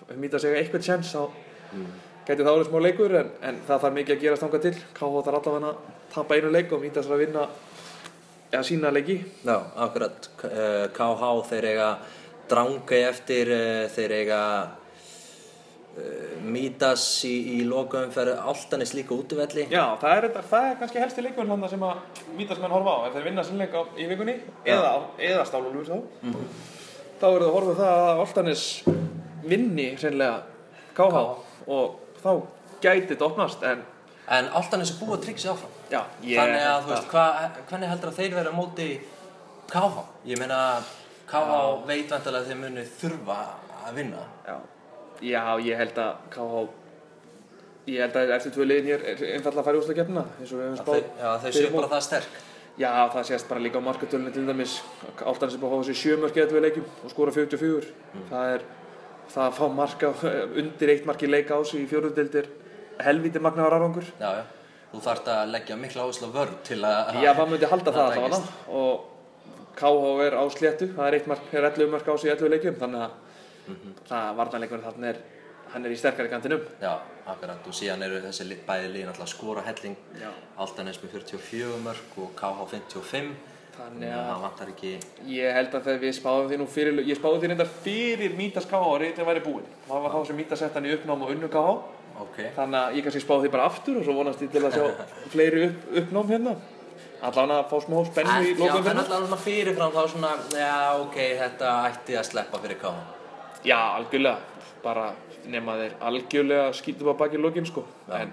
ef 0.09 0.17
Mítas 0.21 0.45
eiga 0.49 0.61
eitthvað 0.61 0.85
tjens 0.87 1.13
þá 1.15 1.23
gæti 2.29 2.45
það 2.45 2.53
árið 2.55 2.69
smá 2.69 2.79
leikur 2.85 3.15
en, 3.23 3.31
en 3.49 3.59
það 3.67 3.83
þarf 3.85 3.97
mikið 3.99 4.15
að 4.17 4.23
gerast 4.27 4.45
þangað 4.45 4.65
til 4.67 4.75
KH 4.99 5.25
þarf 5.27 5.39
allavega 5.41 5.73
að 5.73 5.97
tapa 6.15 6.37
einu 6.39 6.51
leik 6.53 6.73
og 6.77 6.83
Mítas 6.85 7.07
þarf 7.09 7.17
að 7.17 7.23
vinna 7.25 7.47
ja, 8.53 8.63
sína 8.65 8.93
leiki 8.93 9.17
Já, 9.45 9.57
akkurat. 9.87 10.29
K- 10.41 10.51
eh, 10.53 10.85
KH 10.97 11.33
þeir 11.51 11.69
eiga 11.73 11.89
drangei 12.49 13.01
eftir, 13.09 13.51
eh, 13.53 13.89
þeir 13.93 14.15
eiga 14.23 14.41
Mítas 16.49 17.05
í, 17.29 17.33
í 17.59 17.65
lokaumferð 17.69 18.39
Altanis 18.51 18.95
líka 18.97 19.17
útivelli. 19.17 19.67
Já, 19.73 19.83
það 20.01 20.15
er, 20.15 20.29
það 20.39 20.67
er 20.71 20.79
kannski 20.81 21.03
helsti 21.03 21.25
leikur 21.27 21.51
sem 21.69 21.85
að 21.89 22.25
Mítas 22.39 22.63
menn 22.63 22.75
horfa 22.77 22.95
á 22.95 22.99
ef 23.09 23.19
þeir 23.19 23.29
vinna 23.29 23.45
sinn 23.45 23.61
leik 23.61 23.75
á, 23.75 23.83
í 23.99 24.09
vikunni 24.09 24.39
eða, 24.65 24.95
eða 25.19 25.45
stálulur 25.49 25.89
þá 25.89 25.97
þá 27.19 27.27
eru 27.29 27.45
það 27.45 27.49
að 27.49 27.55
horfa 27.59 27.75
á 27.75 27.79
það 27.83 27.99
að 27.99 28.25
Oltanis 28.25 28.65
vinni 29.49 29.91
sennilega 29.99 30.43
KH 30.97 31.25
og 31.69 32.19
þá 32.23 32.31
gæti 32.83 33.13
þetta 33.13 33.29
opnast 33.29 33.65
en 33.67 33.87
En 34.29 34.49
Altanis 34.53 34.91
er 34.93 34.99
búið 35.01 35.15
að 35.17 35.23
tryggja 35.25 35.41
sig 35.41 35.51
áfram. 35.55 35.77
já, 35.89 36.01
ég 36.21 36.37
Þannig 36.37 36.65
að, 36.69 36.83
þú 36.83 36.91
veist, 36.93 37.07
hva, 37.15 37.23
hvernig 37.71 37.89
heldur 37.89 38.11
að 38.11 38.19
þeir 38.19 38.35
vera 38.37 38.51
móti 38.53 38.89
KH? 39.71 40.03
Ég 40.29 40.41
meina, 40.43 40.59
KH 41.31 41.61
veit 41.89 42.13
vantilega 42.13 42.43
að 42.43 42.51
þeir 42.51 42.59
muni 42.61 42.85
þurfa 43.01 43.39
að 43.87 43.97
vinna. 43.97 44.27
Já, 44.45 44.59
já 45.25 45.43
ég 45.65 45.81
held 45.81 45.99
að 46.03 46.13
KH 46.35 46.67
ég 47.89 48.05
held 48.05 48.19
að 48.21 48.35
eftir 48.37 48.55
tvö 48.55 48.67
liðin 48.69 48.91
hér 48.93 49.05
er 49.13 49.23
einfallega 49.35 49.63
að 49.63 49.69
fara 49.69 49.79
í 49.79 49.81
úrstakefnina 49.83 50.25
eins 50.39 50.53
og 50.53 50.61
við 50.61 50.67
hefum 50.67 50.81
Að 50.83 50.89
Þau, 50.89 51.23
já, 51.23 51.31
þau 51.43 51.53
séu 51.57 51.71
bara 51.75 51.91
það 51.95 52.05
sterk. 52.09 52.39
Já, 52.79 52.91
það 53.11 53.25
sést 53.27 53.49
bara 53.51 53.63
líka 53.65 53.81
á 53.83 53.87
markatölunni 53.89 54.31
til 54.35 54.45
dæmis. 54.47 54.77
Áltan 55.27 55.51
sem 55.51 55.59
búið 55.59 55.73
að 55.73 55.81
fá 55.81 55.87
þessi 55.89 55.97
sjö 55.99 56.19
mörk 56.23 56.37
eða 56.39 56.51
tvö 56.53 56.61
leikjum 56.63 56.85
og 57.03 57.11
skora 57.11 57.35
44 57.35 57.89
það 58.29 58.53
er 58.53 58.67
það 59.33 59.47
að 59.49 59.57
fá 59.57 59.65
marka 59.81 60.13
undir 60.63 60.93
eitt 60.95 61.09
marki 61.09 61.31
leika 61.31 61.59
á 61.59 61.61
sig 61.67 61.83
í 61.83 61.89
fjórðundeldir 61.91 62.47
helviti 63.03 63.43
magnaðar 63.43 63.79
árangur. 63.81 64.07
Já, 64.21 64.31
já. 64.41 64.45
Þú 64.93 65.01
þarft 65.05 65.31
að 65.33 65.51
leggja 65.53 65.77
mikla 65.77 66.05
áherslu 66.07 66.31
á 66.31 66.37
vörn 66.39 66.61
til 66.65 66.79
að... 66.87 67.19
Já, 67.21 67.31
maður 67.37 67.51
myndi 67.53 67.69
halda 67.69 67.93
það 67.93 67.99
það 67.99 68.13
allavega. 68.15 68.39
tækist. 68.39 68.69
og 68.79 69.75
KH 69.79 70.23
er 70.25 70.37
á 70.39 70.45
sléttu. 70.55 70.89
Það 70.95 71.09
er 71.09 71.17
eitt 71.19 71.29
mark, 71.29 71.51
er 71.53 71.67
11 71.69 71.91
mark 71.93 72.09
á 72.09 72.15
sig 72.17 72.31
í 72.31 72.33
11 72.33 72.55
leikjum. 72.55 72.79
Þannig 72.81 73.05
að 73.05 73.28
það 74.09 74.31
varnarleikurinn 74.41 74.87
þarna 74.89 75.13
er 75.13 75.21
hann 75.73 75.85
er 75.85 75.93
í 75.93 75.99
sterkari 76.01 76.31
kantinum 76.33 76.63
Já, 76.81 76.95
akkurat. 77.29 77.61
Og 77.69 77.75
síðan 77.77 78.03
eru 78.07 78.23
þessi 78.25 78.57
bæði 78.67 78.89
liðin 78.95 79.11
alltaf 79.13 79.27
að 79.27 79.33
skora 79.35 79.65
helling. 79.67 79.97
Já. 80.17 80.31
Altanes 80.65 81.01
með 81.03 81.15
44 81.19 81.81
mörg 81.85 82.19
og 82.25 82.31
KH 82.39 82.69
55. 82.73 83.35
Þannig 83.79 84.11
það 84.11 84.31
að 84.33 84.41
vantar 84.43 84.71
ekki 84.73 84.93
ég 85.31 85.53
held 85.55 85.75
að 85.77 85.85
þegar 85.87 86.01
við 86.03 86.15
spáðum 86.17 86.49
því 86.51 86.57
nú 86.59 86.65
fyrir, 86.73 86.97
ég 87.07 87.19
spáði 87.21 87.43
því 87.45 87.51
reyndar 87.53 87.69
fyrir 87.85 88.33
Mítas 88.35 88.67
KH 88.67 88.81
að 88.89 88.97
reyndar 89.05 89.29
væri 89.29 89.43
búinn. 89.45 89.69
Það 89.85 90.03
var 90.07 90.17
þá 90.17 90.19
sem 90.27 90.41
Mítas 90.41 90.63
sett 90.65 90.75
hann 90.75 90.89
í 90.89 90.95
uppnám 90.97 91.23
og 91.23 91.31
unnu 91.37 91.51
KH. 91.53 91.77
ok, 92.25 92.41
Þannig 92.57 92.81
að 92.81 92.97
ég 92.99 93.07
kannski 93.07 93.23
spáði 93.23 93.45
því 93.47 93.53
bara 93.55 93.69
aftur 93.71 94.01
og 94.01 94.09
svo 94.09 94.17
vonast 94.17 94.43
ég 94.43 94.51
til 94.51 94.65
að 94.67 94.75
sjá 94.75 95.05
fleiri 95.37 95.69
upp, 95.69 95.85
uppnám 96.03 96.33
hérna. 96.33 96.57
Allan 97.29 97.55
að 97.55 97.69
fá 97.71 97.77
smá 97.85 98.01
spennu 98.09 98.35
en, 98.35 98.49
í 98.49 98.57
fyrir. 98.57 98.89
alltaf 98.97 99.23
svona 99.29 99.39
fyrirfram 99.45 99.95
þá 99.95 100.03
svona 100.11 100.33
já, 100.55 100.75
ok, 101.05 101.21
þetta 101.45 101.77
ætti 101.93 102.19
að 102.19 102.29
sleppa 102.33 102.61
fyrir 102.65 102.79
káma 102.83 103.18
Já, 103.69 103.79
algjörlega. 103.99 104.39
Bara 104.83 105.11
nema 105.51 105.75
þeir 105.81 105.95
algjörlega 106.09 106.73
skýtum 106.77 107.11
á 107.13 107.15
baki 107.19 107.41
lokin 107.41 107.67
sko. 107.69 107.85
Já. 108.09 108.23
En 108.23 108.33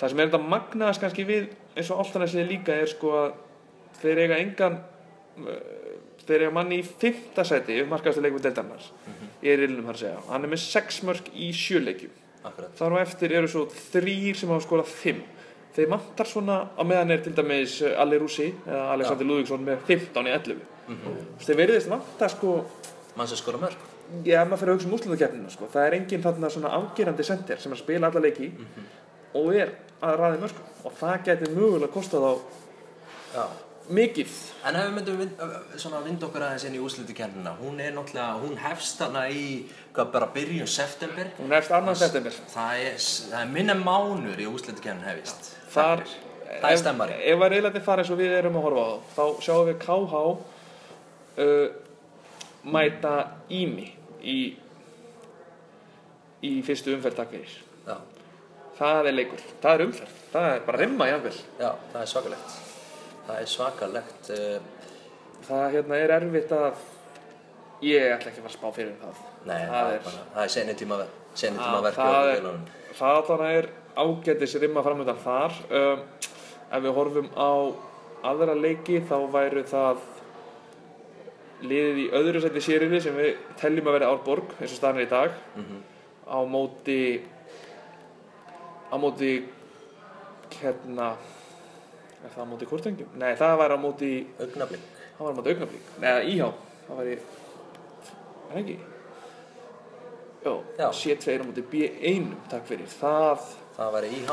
það 0.00 0.08
sem 0.12 0.20
er 0.20 0.28
þetta 0.30 0.42
magnaðast 0.54 1.00
kannski 1.04 1.24
við 1.28 1.48
eins 1.76 1.90
og 1.92 2.02
Áltanesliði 2.04 2.48
líka 2.50 2.74
er 2.82 2.90
sko 2.90 3.12
að 3.20 3.32
þeir 4.02 4.18
eiga 4.24 4.38
engan 4.42 4.78
uh, 5.40 5.56
þeir 6.26 6.46
eiga 6.46 6.52
manni 6.56 6.80
í 6.82 6.84
fymta 6.86 7.44
seti 7.46 7.78
markaðastu 7.88 8.22
leikum 8.24 8.42
deildarnar 8.44 8.82
Mhm. 9.06 9.28
í 9.42 9.48
erilnum 9.52 9.86
þar 9.86 9.94
að 9.98 10.02
segja. 10.04 10.20
Hann 10.30 10.44
er 10.44 10.48
með 10.54 10.62
sex 10.64 11.02
mörg 11.06 11.30
í 11.34 11.50
sjö 11.54 11.80
leikjum. 11.84 12.10
akkurat, 12.46 12.76
Þar 12.78 12.92
á 12.94 12.98
eftir 13.02 13.32
eru 13.32 13.48
svo 13.48 13.64
þrýr 13.66 14.36
sem 14.36 14.48
hafa 14.48 14.64
skorað 14.66 14.86
fimm. 14.86 15.22
Þeir 15.76 15.88
vantar 15.90 16.26
svona 16.26 16.68
á 16.78 16.82
meðan 16.86 17.10
er 17.10 17.18
til 17.24 17.32
dæmis 17.34 17.82
uh, 17.82 18.00
Ali 18.00 18.18
Rúsi 18.18 18.52
eða 18.66 18.92
Alexander 18.94 19.26
Lúðvíksson 19.26 19.64
með 19.66 19.78
15 19.86 20.26
í 20.26 20.30
11. 20.32 20.60
Mm 20.88 20.96
-hmm. 20.96 21.44
Þeir 21.44 21.56
verðist 21.56 21.88
vanta 21.90 22.28
sko 22.28 22.64
mann 23.16 23.26
sem 23.28 23.36
skora 23.36 23.58
mörg 23.58 23.76
Já, 24.26 24.40
maður 24.44 24.60
fyrir 24.62 24.72
að 24.72 24.76
hugsa 24.76 24.88
um 24.88 24.96
úrslutakeppnina 24.96 25.52
sko. 25.52 25.68
Það 25.72 25.86
er 25.86 25.98
enginn 25.98 26.24
þarna 26.24 26.50
svona 26.52 26.72
afgerandi 26.78 27.26
sender 27.26 27.62
sem 27.62 27.72
er 27.72 27.78
að 27.78 27.82
spila 27.84 28.10
alla 28.10 28.22
leiki 28.22 28.50
og 29.36 29.52
er 29.54 29.72
að 30.04 30.18
ræði 30.20 30.42
mörgum 30.42 30.84
og 30.86 30.98
það 31.00 31.22
getur 31.30 31.54
mögulega 31.56 31.94
kostað 31.94 32.28
á 32.28 32.32
já 33.36 33.46
mikið 33.86 34.30
En 34.66 34.76
ef 34.76 34.86
við 34.86 34.94
myndum 34.96 35.18
vind, 35.20 35.42
svona 35.78 36.00
vind 36.02 36.24
okkur 36.26 36.42
aðeins 36.42 36.64
inn 36.66 36.74
í 36.74 36.82
úrslutikernina, 36.82 37.52
hún 37.60 37.78
er 37.82 37.92
náttúrulega, 37.94 38.40
hún 38.42 38.56
hefst 38.58 38.98
þarna 38.98 39.26
í, 39.30 39.44
hvað, 39.94 40.08
bara 40.14 40.28
byrjun 40.34 40.70
september. 40.70 41.28
Hún 41.38 41.54
hefst 41.54 41.74
annan 41.76 41.98
september 41.98 42.34
Það 42.50 42.82
er, 42.88 42.96
það 43.30 43.36
er 43.44 43.52
minna 43.52 43.76
mánur 43.78 44.42
í 44.42 44.48
úrslutikernin 44.50 45.06
hefist. 45.06 45.52
Þar, 45.74 46.02
Það 46.46 46.70
er 46.70 46.80
stemmari. 46.80 47.16
Ef, 47.26 47.40
að 47.42 47.52
reyðlega 47.52 47.82
fara 47.84 48.02
eins 48.02 48.10
og 48.14 48.20
við 48.20 48.34
erum 48.38 48.58
að 48.58 48.66
horfa 48.68 48.82
á 48.86 48.90
þá, 48.96 49.00
þá 49.16 49.46
sjáum 49.46 49.66
við 49.68 49.78
KH 49.82 50.20
uh, 51.44 51.64
mæta 52.76 53.14
Ími 53.52 53.88
í 54.26 54.38
í 56.46 56.52
fyrstu 56.66 56.94
umferð 56.96 57.16
takk 57.20 57.32
fyrir 57.34 57.54
Já, 57.86 57.96
Það 58.76 59.06
er 59.10 59.14
leikur, 59.16 59.42
það 59.62 59.74
er 59.78 59.84
umferð, 59.86 60.16
það 60.34 60.46
er 60.52 60.64
bara 60.66 60.80
rimma 60.82 61.06
jafnvel. 61.08 61.36
Já, 61.62 61.68
það 61.94 62.02
er 62.02 62.10
svakalegt. 62.10 62.56
Það 63.26 63.38
er 63.40 63.46
svakalegt. 63.52 64.30
eh, 64.34 64.58
Það 65.46 65.64
hérna 65.76 65.96
er 66.02 66.12
erfitt 66.16 66.52
að 66.52 66.82
ég 67.86 68.10
ætla 68.16 68.30
ekki 68.32 68.40
að 68.42 68.46
fara 68.46 68.52
að 68.52 68.58
spá 68.58 68.68
fyrir 68.76 68.90
um 68.90 68.98
það. 69.06 69.22
Nei, 69.46 69.62
Það 69.70 69.92
er 69.94 69.94
er- 69.94 70.48
seinni 70.48 70.74
tíma, 70.74 70.98
tíma 71.62 71.78
Já, 71.78 71.82
verkið 71.86 71.96
það 71.96 72.16
á 72.16 72.24
er- 72.26 73.70
ágætis 73.96 74.54
rimma 74.60 74.82
framöndan 74.82 75.22
þar. 75.24 75.52
Um, 75.70 76.02
Ef 76.72 76.82
við 76.82 76.94
horfum 76.96 77.28
á 77.38 77.50
aðra 78.26 78.54
leiki 78.60 79.00
þá 79.06 79.16
væru 79.30 79.62
það 79.64 79.98
liðið 81.62 81.98
í 82.02 82.06
öðru 82.12 82.40
seti 82.44 82.60
sérili 82.60 83.00
sem 83.00 83.14
við 83.16 83.36
teljum 83.60 83.86
að 83.88 83.96
vera 83.98 84.10
Árborg 84.12 84.50
eins 84.60 84.72
og 84.72 84.78
staðan 84.80 85.00
er 85.00 85.06
í 85.06 85.10
dag 85.10 85.30
Mhm. 85.56 85.78
á 86.28 86.38
móti 86.44 87.20
á 88.92 88.96
móti 88.98 89.30
hérna 90.60 91.16
er 92.24 92.30
það 92.34 92.42
á 92.44 92.50
móti 92.50 92.66
kortengjum? 92.66 93.08
Nei, 93.16 93.34
það 93.36 93.56
væri 93.60 93.74
á 93.74 93.80
móti 93.80 94.10
Augnablik. 94.40 94.80
það 95.18 95.24
var 95.24 95.32
á 95.32 95.36
móti 95.36 95.50
augnablík 95.54 95.84
Nei, 96.00 96.36
íhá, 96.36 96.52
það 96.88 96.96
væri 97.00 97.12
er 97.12 97.22
það 98.52 98.58
ekki? 98.62 98.78
Jó, 100.46 100.62
Já. 100.78 100.88
C2 100.92 101.40
á 101.40 101.44
móti 101.44 101.62
B1 101.72 102.34
takk 102.50 102.66
fyrir, 102.66 102.86
það 103.00 103.40
Það 103.76 103.92
væri 103.92 104.08
IH. 104.08 104.30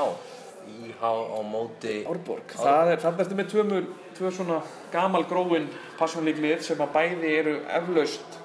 IH 0.70 1.02
á 1.04 1.42
móti... 1.48 1.96
Árborg, 2.10 2.54
það 2.58 2.94
er, 2.94 3.08
ertu 3.24 3.38
með 3.40 3.50
tvö, 3.54 3.82
tvö 4.18 4.32
svona 4.36 4.60
gamal 4.94 5.24
gróin 5.30 5.68
passjónlíklið 6.00 6.64
sem 6.68 6.84
að 6.84 6.94
bæði 6.96 7.34
eru 7.40 7.56
eflaust 7.80 8.40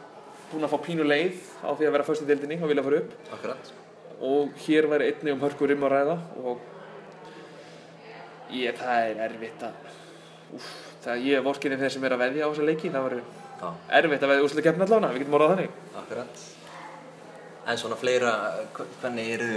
búin 0.52 0.64
að 0.64 0.72
fá 0.72 0.78
pínu 0.86 1.06
leið 1.06 1.38
á 1.60 1.70
því 1.76 1.88
að 1.88 1.94
vera 1.96 2.08
fyrst 2.08 2.24
í 2.24 2.28
deildinni 2.30 2.58
og 2.62 2.72
vilja 2.72 2.86
fara 2.86 3.02
upp. 3.02 3.14
Akkurat. 3.36 3.72
og 4.18 4.50
hér 4.66 4.88
væri 4.90 5.12
einnig 5.12 5.32
um 5.32 5.42
hörkur 5.44 5.70
um 5.70 5.84
að 5.86 5.92
ræða 5.92 6.14
og 6.42 6.58
ég, 8.50 8.74
það 8.74 9.10
er 9.10 9.20
erfitt 9.28 9.62
að 9.62 10.56
úf, 10.56 10.70
það 11.04 11.26
ég 11.28 11.38
er 11.38 11.44
vorkinni 11.46 11.78
þeir 11.78 11.94
sem 11.94 12.06
er 12.08 12.16
að 12.16 12.24
veðja 12.24 12.48
á 12.48 12.50
þessa 12.50 12.66
leiki. 12.66 12.90
Það 12.90 13.20
Já, 13.58 13.70
erfitt 13.98 14.22
að 14.22 14.32
veðja 14.32 14.46
úrslega 14.46 14.68
keppni 14.68 14.84
allavega, 14.86 15.12
við 15.14 15.22
getum 15.24 15.36
orðað 15.38 15.52
þannig. 15.54 15.78
Akkurat. 15.98 16.42
En 17.68 17.76
svona 17.76 17.98
fleira, 18.00 18.30
hvernig 19.02 19.26
eru, 19.34 19.48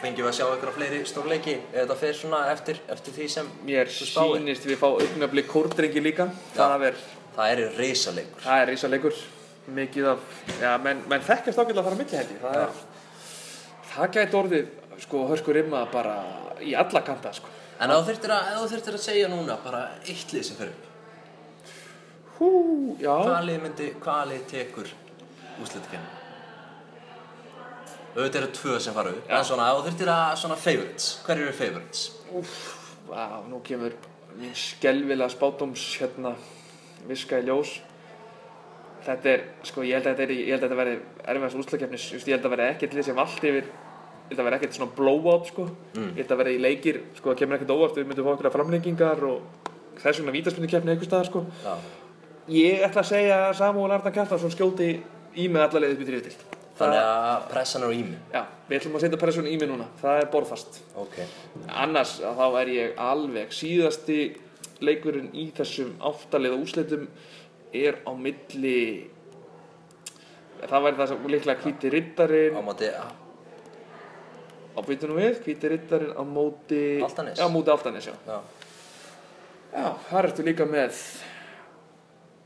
fengjum 0.00 0.24
við 0.24 0.30
að 0.30 0.36
sjá 0.38 0.44
á 0.48 0.72
fleiri 0.72 1.00
stórleiki? 1.04 1.56
Eða 1.74 1.82
þetta 1.82 1.96
fer 2.00 2.14
svona 2.16 2.38
eftir, 2.54 2.78
eftir 2.88 3.16
því 3.18 3.26
sem 3.34 3.50
mér 3.68 3.90
sýnist 3.92 4.64
við 4.64 4.78
fá 4.80 4.86
augnablik 4.88 5.50
kórdrengi 5.52 6.00
líka. 6.00 6.30
Það 6.56 6.86
er, 6.88 7.02
Það 7.38 7.52
er 7.52 7.60
risaleikur. 7.78 8.40
það 8.42 8.62
er 8.62 8.72
rísaleikur 8.72 9.20
mikið 9.76 10.08
af, 10.14 10.24
já, 10.62 10.72
menn, 10.82 11.04
menn 11.10 11.22
þekkjast 11.28 11.60
ágætlega 11.60 11.84
að 11.84 11.88
fara 11.90 11.98
á 11.98 12.00
milli 12.00 12.18
held 12.18 12.32
ég. 12.32 12.40
Það 12.42 12.58
er, 12.62 12.82
það 13.92 14.12
gæti 14.16 14.38
orðið 14.40 15.02
sko 15.04 15.24
hörkur 15.28 15.58
rimma 15.60 15.84
bara 15.92 16.16
í 16.64 16.74
alla 16.74 17.04
kanta 17.06 17.34
sko. 17.36 17.52
En 17.78 17.92
ef 17.94 18.00
þú 18.00 18.10
þurftir 18.10 18.96
að, 18.96 19.00
segja 19.04 19.28
núna 19.30 19.58
bara 19.62 19.84
eitt 20.02 20.32
lið 20.34 20.48
sem 20.48 20.58
fer 20.58 20.72
upp, 20.72 20.86
hú, 22.40 22.50
já. 22.98 23.12
Hvaða 23.12 23.42
lið 23.46 23.60
myndi, 23.68 23.90
hvaða 24.02 24.30
lið 24.32 24.46
tekur 24.56 24.94
úrslutakenni? 25.62 26.17
Auðvitað 28.18 28.40
eru 28.42 28.52
tvö 28.56 28.78
sem 28.82 28.94
fara 28.96 29.10
upp, 29.14 29.26
en 29.30 29.44
svona, 29.46 29.66
þú 29.78 29.82
þurftir 29.86 30.08
að, 30.10 30.30
svona 30.40 30.56
favorites, 30.58 31.04
hver 31.26 31.38
eru 31.44 31.52
favorites? 31.54 32.00
Úf, 32.34 32.54
á, 33.14 33.38
nú 33.46 33.60
kemur 33.66 33.94
mín 34.38 34.54
skelvilega 34.58 35.30
spátums 35.30 35.84
hérna 36.00 36.32
viska 37.06 37.38
í 37.38 37.46
ljós 37.46 37.76
þetta 39.06 39.30
er, 39.32 39.44
sko, 39.64 39.84
ég 39.86 39.94
held 40.00 40.08
að 40.10 40.16
þetta, 40.18 40.24
er, 40.26 40.32
ég 40.34 40.50
held 40.52 40.64
að 40.64 40.66
þetta 40.66 40.80
verði 40.80 40.96
erfiðast 41.32 41.60
úrslagkeppnis, 41.62 42.08
just, 42.16 42.28
ég 42.28 42.34
held 42.36 42.48
að 42.48 42.54
verði 42.56 42.66
ekkert 42.74 42.96
lið 42.98 43.06
sem 43.08 43.22
allt 43.22 43.46
yfir 43.48 43.68
ég 43.68 44.34
held 44.34 44.42
að 44.42 44.48
verði 44.48 44.58
ekkert 44.58 44.76
svona 44.80 44.96
blowout, 44.98 45.46
sko 45.52 45.68
Mm. 45.94 46.10
ég 46.10 46.20
held 46.24 46.34
að 46.34 46.40
verði 46.42 46.56
í 46.58 46.62
leikir, 46.66 46.98
sko, 47.16 47.30
það 47.30 47.38
kemur 47.40 47.56
ekkert 47.58 47.72
óvart 47.76 47.96
við 47.96 48.06
myndum 48.10 48.26
fá 48.26 48.32
okkur 48.34 48.50
að 48.50 48.56
framlengingar 48.58 49.24
og 49.30 49.72
þess 50.02 50.20
vegna 50.20 50.34
vítaspindu 50.36 50.68
keppni 50.74 50.92
einhvers 50.92 51.08
staðar, 51.08 51.30
sko 51.30 51.44
Já. 51.64 51.74
ég 52.58 52.84
ætla 52.86 53.02
að 53.02 53.10
segja 53.14 53.38
að 53.48 53.56
Samúl 53.62 53.90
Arnar 53.94 54.12
Kjartansson 54.14 54.52
skjóti 54.52 54.90
í 55.38 55.48
með 55.48 55.64
alla 55.68 55.80
leiðið 55.86 55.96
upp 55.96 56.02
í 56.04 56.08
þriðutild 56.10 56.57
Þannig 56.78 57.00
að 57.02 57.46
pressan 57.50 57.82
er 57.82 57.90
á 57.90 57.92
ími. 57.98 58.18
Já, 58.32 58.42
við 58.68 58.78
ætlum 58.78 58.96
að 58.98 59.02
setja 59.04 59.18
pressun 59.18 59.46
í 59.50 59.54
mig 59.58 59.68
núna, 59.70 59.86
það 60.02 60.20
er 60.22 60.28
borðfast 60.32 60.80
Ok. 61.02 61.16
annars 61.68 62.12
þá 62.22 62.44
er 62.60 62.68
ég 62.74 63.00
alveg 63.02 63.50
síðasti 63.56 64.18
leikurinn 64.86 65.32
í 65.34 65.48
þessum 65.56 65.96
áttaliða 65.98 66.58
úsleitum 66.62 67.08
er 67.74 67.98
á 68.06 68.12
milli 68.14 68.76
það 70.62 70.84
væri 70.86 70.98
það 71.00 71.08
sem 71.12 71.26
líklega 71.34 71.64
hvíti 71.64 71.88
Á 71.90 71.92
riddarinn 71.96 72.60
móti, 72.66 72.88
á 72.94 74.80
byttunum 74.86 75.18
við, 75.18 75.40
hvíti 75.44 75.70
riddarinn 75.72 76.14
á 76.14 76.22
móti 76.22 76.82
Álftanes. 77.02 77.38
já, 77.38 77.46
á 77.46 77.50
móti 77.50 77.70
Altanes, 77.74 78.06
já 78.06 78.14
já. 78.26 78.38
já, 79.74 79.88
þar 80.10 80.30
ertu 80.30 80.46
líka 80.46 80.66
með 80.66 80.94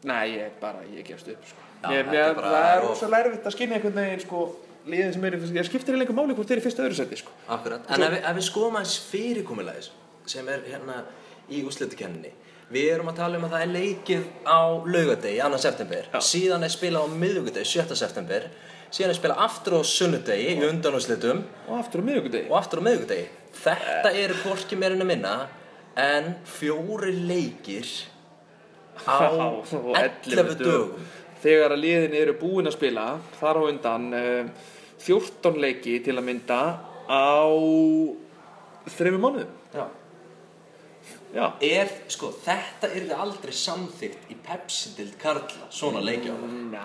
nei, 0.09 0.39
ég 0.41 0.57
bara, 0.61 0.81
ég 0.89 1.05
gefst 1.07 1.29
upp 1.29 1.45
sko. 1.47 1.69
Ég, 1.91 2.13
er 2.13 2.37
bara 2.39 2.53
það 2.53 2.69
er 2.75 2.85
rosalega 2.87 3.29
erfitt 3.29 3.49
að 3.49 3.57
skynja 3.57 3.79
einhvern 3.79 3.99
veginn 3.99 4.23
sko, 4.23 4.43
liðin 4.87 5.17
sem 5.17 5.27
er, 5.27 5.39
ég 5.59 5.67
skiptir 5.67 5.99
lengur 5.99 6.17
máli 6.19 6.37
hvort 6.37 6.51
þeir 6.51 6.61
eru 6.61 6.67
fyrsta 6.69 6.85
öðru 6.87 6.99
seti 7.01 7.19
sko. 7.19 7.35
Akkurat, 7.57 7.89
en 7.91 8.07
ef 8.07 8.19
ef 8.21 8.39
við 8.39 8.47
skoðum 8.47 8.79
aðeins 8.79 8.99
fyrirkomulegis 9.11 9.91
sem 10.31 10.49
er 10.53 10.63
hérna 10.69 11.03
í 11.51 11.65
úrslutakenninni 11.67 12.33
Við 12.73 12.89
erum 12.95 13.11
að 13.11 13.19
tala 13.19 13.37
um 13.37 13.43
að 13.45 13.53
það 13.53 13.63
er 13.65 13.73
leikið 13.75 14.29
á 14.49 14.61
laugadegi, 14.87 15.41
2. 15.45 15.59
september 15.61 16.07
Já. 16.09 16.21
Síðan 16.25 16.63
er 16.65 16.73
spilað 16.73 17.05
á 17.05 17.09
miðvikudegi, 17.21 17.69
7. 17.69 17.97
september 18.01 18.47
Síðan 18.93 19.13
er 19.13 19.19
spilað 19.19 19.43
aftur 19.45 19.77
á 19.77 19.81
sunnudegi 19.89 20.55
í 20.55 20.65
undanúrslitum 20.69 21.43
og 21.67 21.75
aftur 21.81 22.01
á 22.01 22.05
miðvikudegi 22.09 22.49
og 22.49 22.57
aftur 22.61 22.81
á 22.81 22.87
miðvikudegi 22.87 23.27
Þetta 23.63 24.15
eru 24.23 24.39
hvorki 24.45 24.79
meirinn 24.81 25.05
að 25.05 25.11
minna 25.11 25.35
en 26.01 26.33
fjóri 26.49 27.13
leikir 27.29 27.91
á 29.05 29.21
Já, 29.21 29.51
og 29.53 29.93
11 29.99 30.57
dögum 30.63 31.11
þegar 31.43 31.75
að 31.75 31.83
liðin 31.83 32.15
eru 32.21 32.37
búin 32.39 32.71
að 32.71 32.77
spila 32.77 33.07
þar 33.41 33.59
á 33.59 33.63
undan 33.69 34.07
uh, 34.15 34.71
14 35.03 35.59
leiki 35.63 35.99
til 36.05 36.15
að 36.19 36.27
mynda 36.29 36.61
á 37.11 37.43
þreymur 38.93 39.23
mánuðum 39.23 39.59
Já. 39.73 39.87
já, 41.35 41.47
Er, 41.65 41.91
sko, 42.13 42.31
þetta 42.45 42.91
er 42.93 43.07
þið 43.09 43.15
aldrei 43.25 43.55
samþygt 43.57 44.31
í 44.31 44.37
Pepsi-dild 44.47 45.17
Karla, 45.23 45.69
svona 45.73 46.03
leikja 46.05 46.35
næ 46.37 46.83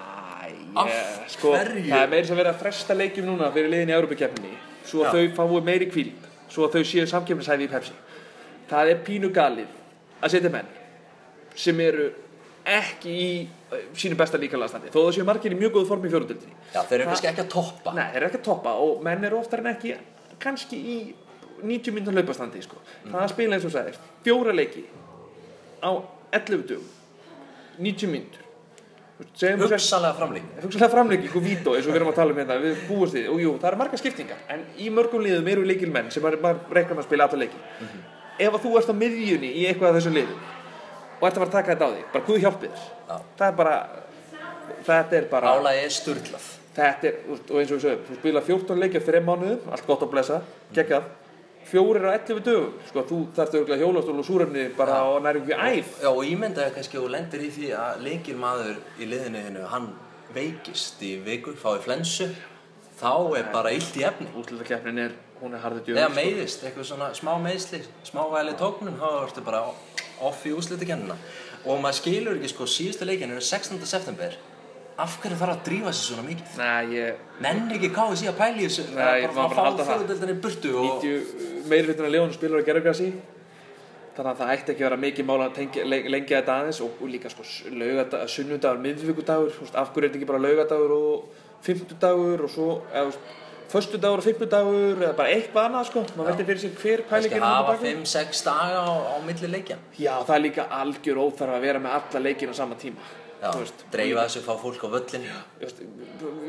Af 0.78 0.90
ég, 0.92 1.28
sko, 1.36 1.52
hverju? 1.54 1.86
það 1.90 2.02
er 2.06 2.12
meiri 2.14 2.30
sem 2.30 2.40
verið 2.40 2.54
að 2.54 2.62
fresta 2.64 2.96
leikjum 2.98 3.28
núna 3.28 3.52
fyrir 3.54 3.74
liðin 3.74 3.92
í 3.92 3.98
Európa-keppninni 3.98 4.54
svo 4.88 5.04
að 5.04 5.20
Já. 5.20 5.28
þau 5.36 5.42
fái 5.42 5.66
meiri 5.68 5.90
kvíld 5.92 6.30
svo 6.48 6.68
að 6.68 6.78
þau 6.78 6.90
séu 6.94 7.10
samkeppnishæfi 7.12 7.68
í 7.68 7.72
Pepsi 7.74 7.98
það 8.72 8.94
er 8.94 9.04
pínu 9.06 9.32
galið 9.36 9.76
að 10.24 10.34
setja 10.34 10.54
menn 10.54 10.70
sem 11.58 11.80
eru 11.84 12.08
ekki 12.78 13.14
í 13.18 13.28
uh, 13.72 13.78
sínu 13.98 14.18
besta 14.20 14.40
líkalega 14.42 14.82
þó 14.92 14.98
það 14.98 15.12
séu 15.18 15.26
margir 15.28 15.54
í 15.56 15.60
mjög 15.60 15.76
góðu 15.78 15.88
formi 15.92 16.10
í 16.10 16.14
fjórundildinni 16.14 16.56
Já, 16.74 16.82
þeir 16.82 16.98
eru 16.98 17.04
Það- 17.04 17.12
kannski 17.14 17.30
ekki 17.32 17.44
að 17.46 17.50
toppa. 17.54 17.94
Nei, 17.96 18.04
þeir 18.12 18.18
eru 18.22 18.28
ekki 18.32 18.40
að 18.42 18.48
toppa 18.50 18.74
og 18.84 19.04
menn 19.08 19.24
eru 19.30 19.40
oftar 19.40 19.64
en 19.64 19.72
ekki 19.74 19.94
kannski 20.44 20.78
í 20.78 20.98
90 21.64 21.94
minnum 21.96 22.14
hlaupastandi 22.18 22.62
sko. 22.62 22.78
það 23.08 23.22
að 23.24 23.32
spila 23.34 23.56
eins 23.58 23.66
og 23.66 23.72
sagðir 23.74 23.96
fjóra 24.26 24.54
leiki 24.54 24.84
á 25.82 25.90
11 26.38 26.68
dugum 26.70 26.92
90 27.80 28.12
minnur 28.14 28.44
Hugsalega 29.18 30.14
framlík. 30.14 30.44
hugsalega 30.62 30.90
framleiki, 30.94 31.26
ykkur 31.26 31.42
vító 31.42 31.74
eins 31.74 31.88
og 31.88 31.94
við 31.96 31.96
erum 31.98 32.12
að 32.12 32.18
tala 32.20 32.34
um 32.36 32.38
hérna, 32.38 32.58
við 32.62 32.84
búumst 32.86 33.16
við, 33.18 33.30
og 33.34 33.40
jú, 33.42 33.54
það 33.58 33.72
eru 33.72 33.80
margar 33.82 33.98
skiptingar 34.04 34.38
en 34.54 34.66
í 34.78 34.92
mörgum 34.94 35.24
liðum 35.26 35.48
eru 35.50 35.64
leikilmenn 35.66 36.12
sem 36.14 36.22
maður 36.22 36.44
maður 36.44 36.76
reiknar 36.78 37.00
að 37.02 37.08
spila 37.08 37.26
alla 37.26 37.40
leiki 37.42 37.58
ef 38.46 38.54
að 38.54 38.62
þú 38.68 38.74
ert 38.78 38.92
á 38.94 38.96
miðjunni 39.02 39.50
í 39.58 39.64
eitthvað 39.72 39.90
af 39.90 39.98
þessum 39.98 40.14
liðum 40.20 40.44
og 41.20 41.28
ert 41.28 41.38
að 41.38 41.42
fara 41.42 41.50
að 41.50 41.56
taka 41.58 41.74
þetta 41.76 41.88
á 41.88 41.92
því 41.94 42.04
bara 42.14 42.26
Guð 42.28 42.42
hjálpi 42.46 42.70
þér 42.72 42.88
Já. 43.10 43.18
það 43.38 43.48
er 43.52 43.56
bara 43.62 43.76
þetta 44.88 45.18
er 45.22 45.30
bara 45.32 45.54
Álagi 45.58 45.84
er 45.86 45.94
sturglað. 45.98 46.48
þetta 46.78 47.08
er, 47.10 47.16
og 47.34 47.56
eins 47.62 47.72
og 47.72 47.78
við 47.78 47.86
sögum, 47.86 48.04
þú 48.10 48.18
spila 48.20 48.42
14 48.46 48.82
leiki 48.84 49.00
á 49.02 49.04
3 49.08 49.22
mánuðum, 49.26 49.72
allt 49.74 49.88
gott 49.88 50.04
að 50.06 50.12
blessa 50.14 50.42
geggjað, 50.76 51.08
fjórir 51.68 52.06
á 52.08 52.12
11 52.16 52.44
dögum 52.46 52.74
sko, 52.90 53.04
þú 53.10 53.18
þarfst 53.36 53.58
örgulega 53.60 53.82
hjólastól 53.84 54.20
og 54.22 54.28
súrefni 54.28 54.68
bara 54.78 55.00
Já. 55.02 55.08
og 55.16 55.24
næri 55.26 55.42
ekki 55.42 55.58
æð 55.58 55.96
Já, 56.04 56.10
og 56.12 56.22
ímyndaði 56.30 56.76
kannski 56.78 57.02
og 57.02 57.10
lendir 57.16 57.44
í 57.44 57.50
því 57.56 57.72
að 57.82 58.04
leikir 58.06 58.38
maður 58.40 58.76
í 59.02 59.10
liðinu 59.10 59.42
hennu, 59.48 59.66
hann 59.74 59.90
veikist 60.36 61.02
í 61.08 61.16
viku, 61.26 61.56
fái 61.58 61.80
flensu, 61.82 62.28
þá 63.00 63.12
er 63.40 63.50
bara 63.54 63.72
illt 63.74 63.96
í 63.98 64.04
efni. 64.06 64.28
útlutakeppnin 64.38 65.00
er, 65.08 65.14
hún 65.42 65.54
er 65.56 65.62
harðið 65.64 65.92
Eða 65.96 66.08
djöfum 66.08 66.16
meiðist, 66.20 66.64
eitthvað 66.68 66.88
svona 66.92 67.08
smá 67.18 67.34
meiðsli, 67.42 67.80
smávæli 68.06 68.54
tóknum, 68.60 68.98
þá 69.00 69.08
ertu 69.24 69.44
bara 69.46 69.62
off 70.26 70.46
í 70.48 70.54
úslitakennina. 70.56 71.18
Og 71.68 71.82
maður 71.84 72.00
skilur 72.02 72.38
ekki, 72.38 72.52
sko, 72.54 72.68
síðustu 72.72 73.08
leikinu 73.08 73.38
er 73.38 73.44
16. 73.44 73.82
september. 73.86 74.38
Af 74.98 75.20
hverju 75.22 75.38
þarf 75.38 75.54
að 75.54 75.64
drífa 75.68 75.92
sig 75.94 76.08
svona 76.08 76.24
mikið? 76.26 76.54
Nei, 76.58 76.96
ég, 76.98 77.26
Nenni 77.46 77.76
ekki 77.78 77.92
KSI 77.94 78.32
að 78.32 78.38
pæla 78.40 78.58
í 78.58 78.66
þessu, 78.66 78.86
Nei, 78.96 79.02
að 79.04 79.18
ég 79.22 79.28
má 79.30 79.36
bara 79.44 79.50
bara 79.52 79.66
halda 79.68 79.84
það. 79.84 79.92
fjóðudeldinni 79.92 80.38
burtu 80.42 80.72
og... 80.74 81.04
90 81.06 81.68
meiri 81.70 81.90
hlutin 81.90 82.08
af 82.08 82.14
liðunum 82.16 82.34
spilur 82.34 82.64
á 82.64 82.68
gerðugrassi 82.68 83.10
þannig 84.18 84.32
að 84.32 84.40
það 84.40 84.52
ætti 84.56 84.74
ekki 84.74 84.82
að 84.82 84.88
vera 84.88 85.00
mikið 85.04 85.28
mál 85.28 85.42
að 85.46 85.58
lengja 86.10 86.40
þetta 86.40 86.54
aðeins 86.56 86.80
og, 86.82 87.02
og 87.02 87.12
líka 87.14 87.30
sko 87.30 87.46
sunnudagur, 87.46 88.80
miðvíkudagur 88.82 89.60
af 89.78 89.92
hverju 89.94 90.08
er 90.08 90.08
þetta 90.08 90.18
ekki 90.18 90.30
bara 90.32 90.42
laugadagur 90.42 90.94
og 90.96 91.44
fimmtudagur 91.66 92.46
og 92.48 92.54
svo 92.54 92.70
eða, 92.90 93.12
þú 93.68 93.76
veist, 93.76 93.92
föstudagur 93.92 94.22
og 94.22 94.26
fimmtudagur 94.26 95.04
eða 95.04 95.14
bara 95.18 95.36
eitthvað 95.36 95.70
annað 95.70 95.88
sko, 95.90 96.04
maður 96.16 96.30
veldi 96.32 96.48
fyrir 96.50 96.62
sér 96.64 96.76
hver 96.82 97.06
pælingin 97.12 97.46
hafa 97.46 97.78
5-6 97.84 98.44
daga 98.48 98.82
á, 98.84 98.92
á 99.12 99.16
milli 99.28 99.54
leikja. 99.54 99.78
Já, 100.00 100.14
það 100.24 100.36
er 100.38 100.44
líka 100.46 100.68
algjör 100.82 101.24
óþarf 101.26 101.58
að 101.58 101.66
vera 101.68 101.84
með 101.84 101.98
alla 102.00 102.24
leikina 102.24 102.56
á 102.56 102.60
sama 102.60 102.80
tíma 102.80 103.16
Já, 103.38 103.52
veist, 103.54 103.84
dreifa 103.94 104.24
þessu, 104.26 104.42
fá 104.48 104.54
fólk 104.58 104.82
á 104.82 104.90
völlin. 104.96 105.26
Veist, 105.62 105.82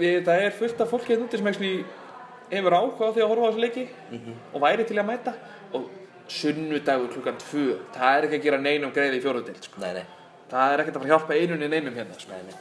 við, 0.01 0.23
það 0.25 0.45
er 0.47 0.55
fullt 0.57 0.79
af 0.81 0.93
fólki 0.95 1.13
hérna 1.13 1.27
úti 1.27 1.41
sem 1.41 1.51
actually 1.51 1.85
hefur 2.49 2.77
áhuga 2.79 3.11
á 3.11 3.13
því 3.13 3.25
að 3.25 3.33
horfa 3.33 3.45
á 3.45 3.51
þessu 3.51 3.65
leiki 3.65 3.85
og 4.55 4.63
væri 4.63 4.87
til 4.89 4.97
að 4.97 5.09
mæta 5.11 5.35
og 5.77 5.91
sunnudagur 6.33 7.11
klukkan 7.13 7.41
tvö 7.43 7.67
það 7.93 8.15
er 8.15 8.29
ekki 8.29 8.39
að 8.39 8.47
gera 8.47 8.61
neinum 8.63 8.95
greiði 8.97 9.21
í 9.21 9.25
fjóruðdild 9.25 9.69
sko. 9.69 9.83
Nei, 9.85 9.93
nei, 9.99 10.05
það 10.49 10.73
er 10.73 10.83
ekkert 10.85 10.97
að 10.97 11.03
fara 11.03 11.09
að 11.09 11.15
hjálpa 11.15 11.39
einunni 11.43 11.69
neinum 11.75 11.99
hérna 11.99 12.17
sko. 12.17 12.33
nei, 12.33 12.43
nei. 12.49 12.57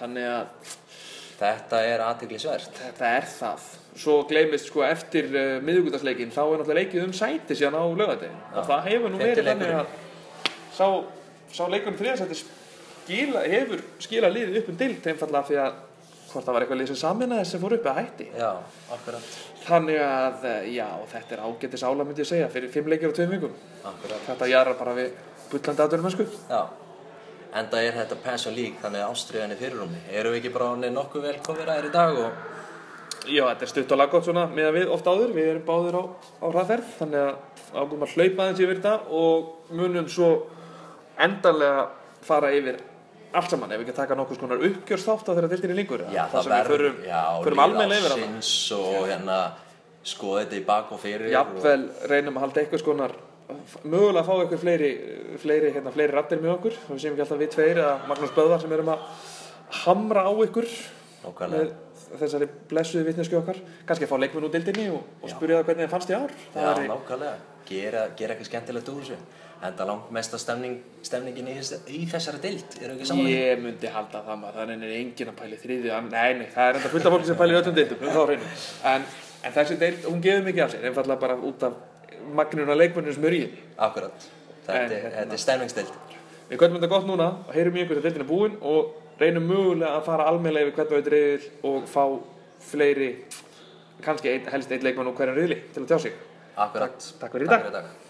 þannig 0.00 0.30
að 0.30 0.72
Þetta 1.40 1.82
er 1.88 2.02
aðteglisvert. 2.04 2.70
þetta 2.76 3.10
er 3.16 3.28
það 3.32 3.66
svo 4.00 4.16
gleymist 4.28 4.68
sko 4.68 4.84
eftir 4.84 5.28
uh, 5.32 5.58
miðugudagsleikin 5.64 6.32
þá 6.34 6.40
er 6.44 6.60
náttúrulega 6.60 6.80
leikið 6.84 7.04
um 7.06 7.14
sæti 7.16 7.56
síðan 7.56 7.78
á 7.80 7.84
laugadegin 7.88 8.40
og 8.54 8.66
það 8.68 8.88
hefur 8.90 9.14
nú 9.14 9.20
verið 9.22 9.48
þannig 9.48 9.76
að 9.80 9.94
sá, 10.76 10.86
sá 11.56 11.62
leikurinn 11.72 11.98
þriðarsæti 11.98 12.40
skila, 12.42 13.44
hefur 13.48 13.84
skila 14.04 14.30
liðið 14.34 14.60
upp 14.60 14.68
um 14.74 14.78
dild 14.84 15.08
einfallega 15.14 15.48
því 15.48 15.58
að 15.64 15.78
hvort 16.30 16.46
það 16.46 16.54
var 16.54 16.64
eitthvað 16.64 16.78
lið 16.80 16.90
sem 16.92 16.98
saminnaði 17.00 17.48
sem 17.50 17.62
fór 17.64 17.74
upp 17.78 17.88
að 17.90 17.96
hætti 18.00 18.26
Já, 18.38 18.50
akkurat, 18.94 19.32
Þannig 19.64 19.98
að, 20.04 20.44
eh, 20.48 20.68
já, 20.76 20.86
þetta 21.10 21.34
er 21.36 21.42
ágætis 21.46 21.82
ála 21.84 22.04
myndi 22.06 22.22
ég 22.22 22.28
segja, 22.30 22.46
fyrir 22.52 22.70
fimm 22.72 22.88
leikir 22.88 23.12
á 23.12 23.16
tveim 23.16 23.34
vikum. 23.34 23.56
akkurat. 23.84 24.22
Þetta 24.28 24.48
jarar 24.48 24.78
bara 24.78 24.94
við 24.96 25.10
bullandi 25.50 25.84
aðdunum 25.84 26.06
mennsku. 26.08 26.26
Enda 27.50 27.80
er 27.82 27.96
þetta 27.98 28.18
Passion 28.22 28.54
League, 28.54 28.78
þannig 28.82 29.02
að 29.02 29.12
ástriðan 29.14 29.54
er 29.54 29.58
fyrirrúmi. 29.58 30.00
Erum 30.10 30.34
við 30.34 30.40
ekki 30.40 30.52
bara 30.54 30.90
nokkuð 30.94 31.24
vel 31.26 31.36
komið 31.46 31.70
ræðir 31.70 31.88
í 31.88 31.94
dag 31.94 32.20
og... 32.20 32.42
Já, 33.28 33.42
þetta 33.44 33.66
er 33.66 33.70
stutt 33.70 33.90
og 33.92 33.98
laggótt 34.00 34.26
svona 34.26 34.46
með 34.48 34.68
að 34.68 34.76
við 34.78 34.92
oft 34.94 35.08
áður, 35.10 35.32
við 35.36 35.48
erum 35.50 35.64
báðir 35.66 35.98
á, 35.98 36.02
á 36.40 36.46
hraðferð, 36.48 36.92
þannig 36.98 37.24
að 37.26 37.34
águm 37.76 38.04
að 38.06 38.14
hlaupa 38.14 38.44
aðeins 38.44 38.62
yfir 38.64 38.78
þetta 38.78 38.94
og 39.20 39.74
munum 39.76 40.08
svo 40.10 40.30
endanlega 41.20 41.82
fara 42.24 42.52
yfir 42.56 42.78
allt 43.36 43.52
saman, 43.52 43.74
ef 43.74 43.82
við 43.82 43.86
ekki 43.86 43.96
taka 43.98 44.16
nokkuð 44.18 44.40
skonar 44.40 44.64
uppgjörsþátt 44.70 45.28
á 45.30 45.32
þeirra 45.36 45.50
dildinni 45.52 45.76
líkur. 45.82 46.06
Já, 46.10 46.22
sem 46.32 46.54
við 46.54 46.70
förum, 46.72 47.02
já, 47.06 47.20
ársins 47.84 48.54
og 48.78 48.96
hérna 49.04 49.40
skoða 50.06 50.46
þetta 50.46 50.58
í 50.58 50.64
bak 50.66 50.94
og 50.94 51.02
fyrir. 51.02 51.28
Jafnvel 51.34 51.82
reynum 52.10 52.40
að 52.40 52.46
halda 52.46 52.62
eitthvað 52.64 52.82
skonar 52.82 53.14
mögulega 53.84 54.22
að 54.22 54.28
fá 54.30 54.32
eitthvað 54.40 54.62
fleiri, 54.64 54.90
fleiri, 55.42 55.72
hérna, 55.74 55.92
fleiri 55.94 56.14
rattir 56.16 56.40
með 56.42 56.54
okkur, 56.56 56.78
við 56.88 57.02
séum 57.04 57.14
ekki 57.16 57.24
alltaf 57.26 57.42
við 57.42 57.52
tveir 57.54 57.80
eða 57.82 57.92
Magnús 58.10 58.34
Böðvar 58.36 58.62
sem 58.64 58.72
erum 58.76 58.90
að 58.94 59.04
hamra 59.84 60.24
á 60.26 60.32
ykkur 60.46 60.68
með 61.50 61.72
þessari 62.18 62.48
blessuði 62.70 63.06
vitnesku 63.10 63.38
okkar. 63.38 63.58
Kannski 63.86 64.06
að 64.06 64.10
fá 64.10 64.16
leikmenn 64.18 64.46
úr 64.48 64.54
dildinni 64.54 64.88
og, 64.90 65.04
og 65.20 65.30
spyrja 65.30 65.60
það 65.60 65.68
hvernig 65.68 65.86
það 65.86 65.92
fannst 65.94 66.10
í 66.10 66.16
ár. 66.16 66.32
Það 66.54 66.64
Já, 66.64 66.70
væri- 66.70 66.90
nákvæmlega. 66.90 67.36
Gera, 67.70 68.00
gera 68.18 68.34
eitthvað 68.34 68.48
skemmtilegt 68.50 68.88
úr 68.90 69.04
þessu. 69.04 69.18
Enda 69.60 69.84
langt 69.86 70.08
mesta 70.16 70.38
stemning, 70.40 70.78
stemningin 71.04 71.50
í, 71.52 71.54
í 71.92 72.00
þessari 72.10 72.40
deild. 72.42 72.78
Erum 72.80 72.96
við 72.96 73.02
ekki 73.04 73.10
saman? 73.12 73.28
ég 73.30 73.60
myndi 73.62 73.92
halda 73.92 74.22
það 74.26 74.40
maður. 74.40 74.56
Það 74.56 74.72
er 74.88 74.94
engin 74.96 75.30
að 75.30 75.38
pæli 75.42 75.90
an- 75.92 76.08
nei, 76.10 76.32
nei, 76.40 76.46
það 76.54 76.70
er 76.70 76.80
enda 76.80 76.92
fullt 76.94 77.06
af 77.06 77.12
fólki 77.14 77.28
sem 77.28 77.36
pæli 77.36 77.54
í 77.54 77.60
öllum 77.60 77.80
um 78.08 78.26
hreinu. 78.26 78.48
En, 78.94 79.04
en 79.44 79.52
þessi 79.52 79.78
deild, 79.78 80.02
hún 80.08 80.22
gefur 80.24 80.46
mikið 80.48 80.64
af 80.64 80.72
sér. 80.72 80.86
Einfallega 80.88 81.20
bara 81.20 81.36
út 81.36 81.62
af 81.68 81.76
magnuna 82.34 82.74
leikmennir 82.76 83.14
sem 83.14 83.24
eru 83.24 83.36
í 83.36 83.42
henni 83.46 83.62
Akkurat. 83.78 84.26
Þetta, 84.66 84.80
er- 84.84 85.12
hérna- 85.16 85.32
er 85.32 85.44
stemningsdeild. 85.44 85.92
við 86.50 86.58
köllum 86.58 86.80
þetta 86.80 86.88
gott 86.88 87.06
núna 87.06 87.28
og 87.46 87.54
heyrum 87.54 87.76
í 87.76 87.86
deildin 87.88 88.20
er 88.24 88.28
búin 88.28 88.56
og 88.60 88.94
reynum 89.20 89.46
mögulega 89.46 89.96
að 89.98 90.04
fara 90.04 90.26
almennilega 90.30 90.68
yfir 90.68 90.76
hvernig 90.76 90.96
þetta 90.98 91.14
reyðil 91.14 91.50
og 91.62 91.88
fá 91.88 92.04
fleiri 92.60 93.10
kannski 94.02 94.32
ein, 94.32 94.46
helst 94.52 94.72
eitt 94.72 94.82
leikmann 94.82 95.06
úr 95.06 95.16
hverjum 95.16 95.36
reyðli 95.36 95.60
til 95.74 95.82
að 95.84 95.88
tjá 95.88 95.98
sig 96.00 96.12
Akkurat. 96.56 96.96
Takk-. 96.98 97.20
Takk 97.20 97.32
fyrir 97.32 97.46
í 97.46 97.50
dag. 97.50 98.09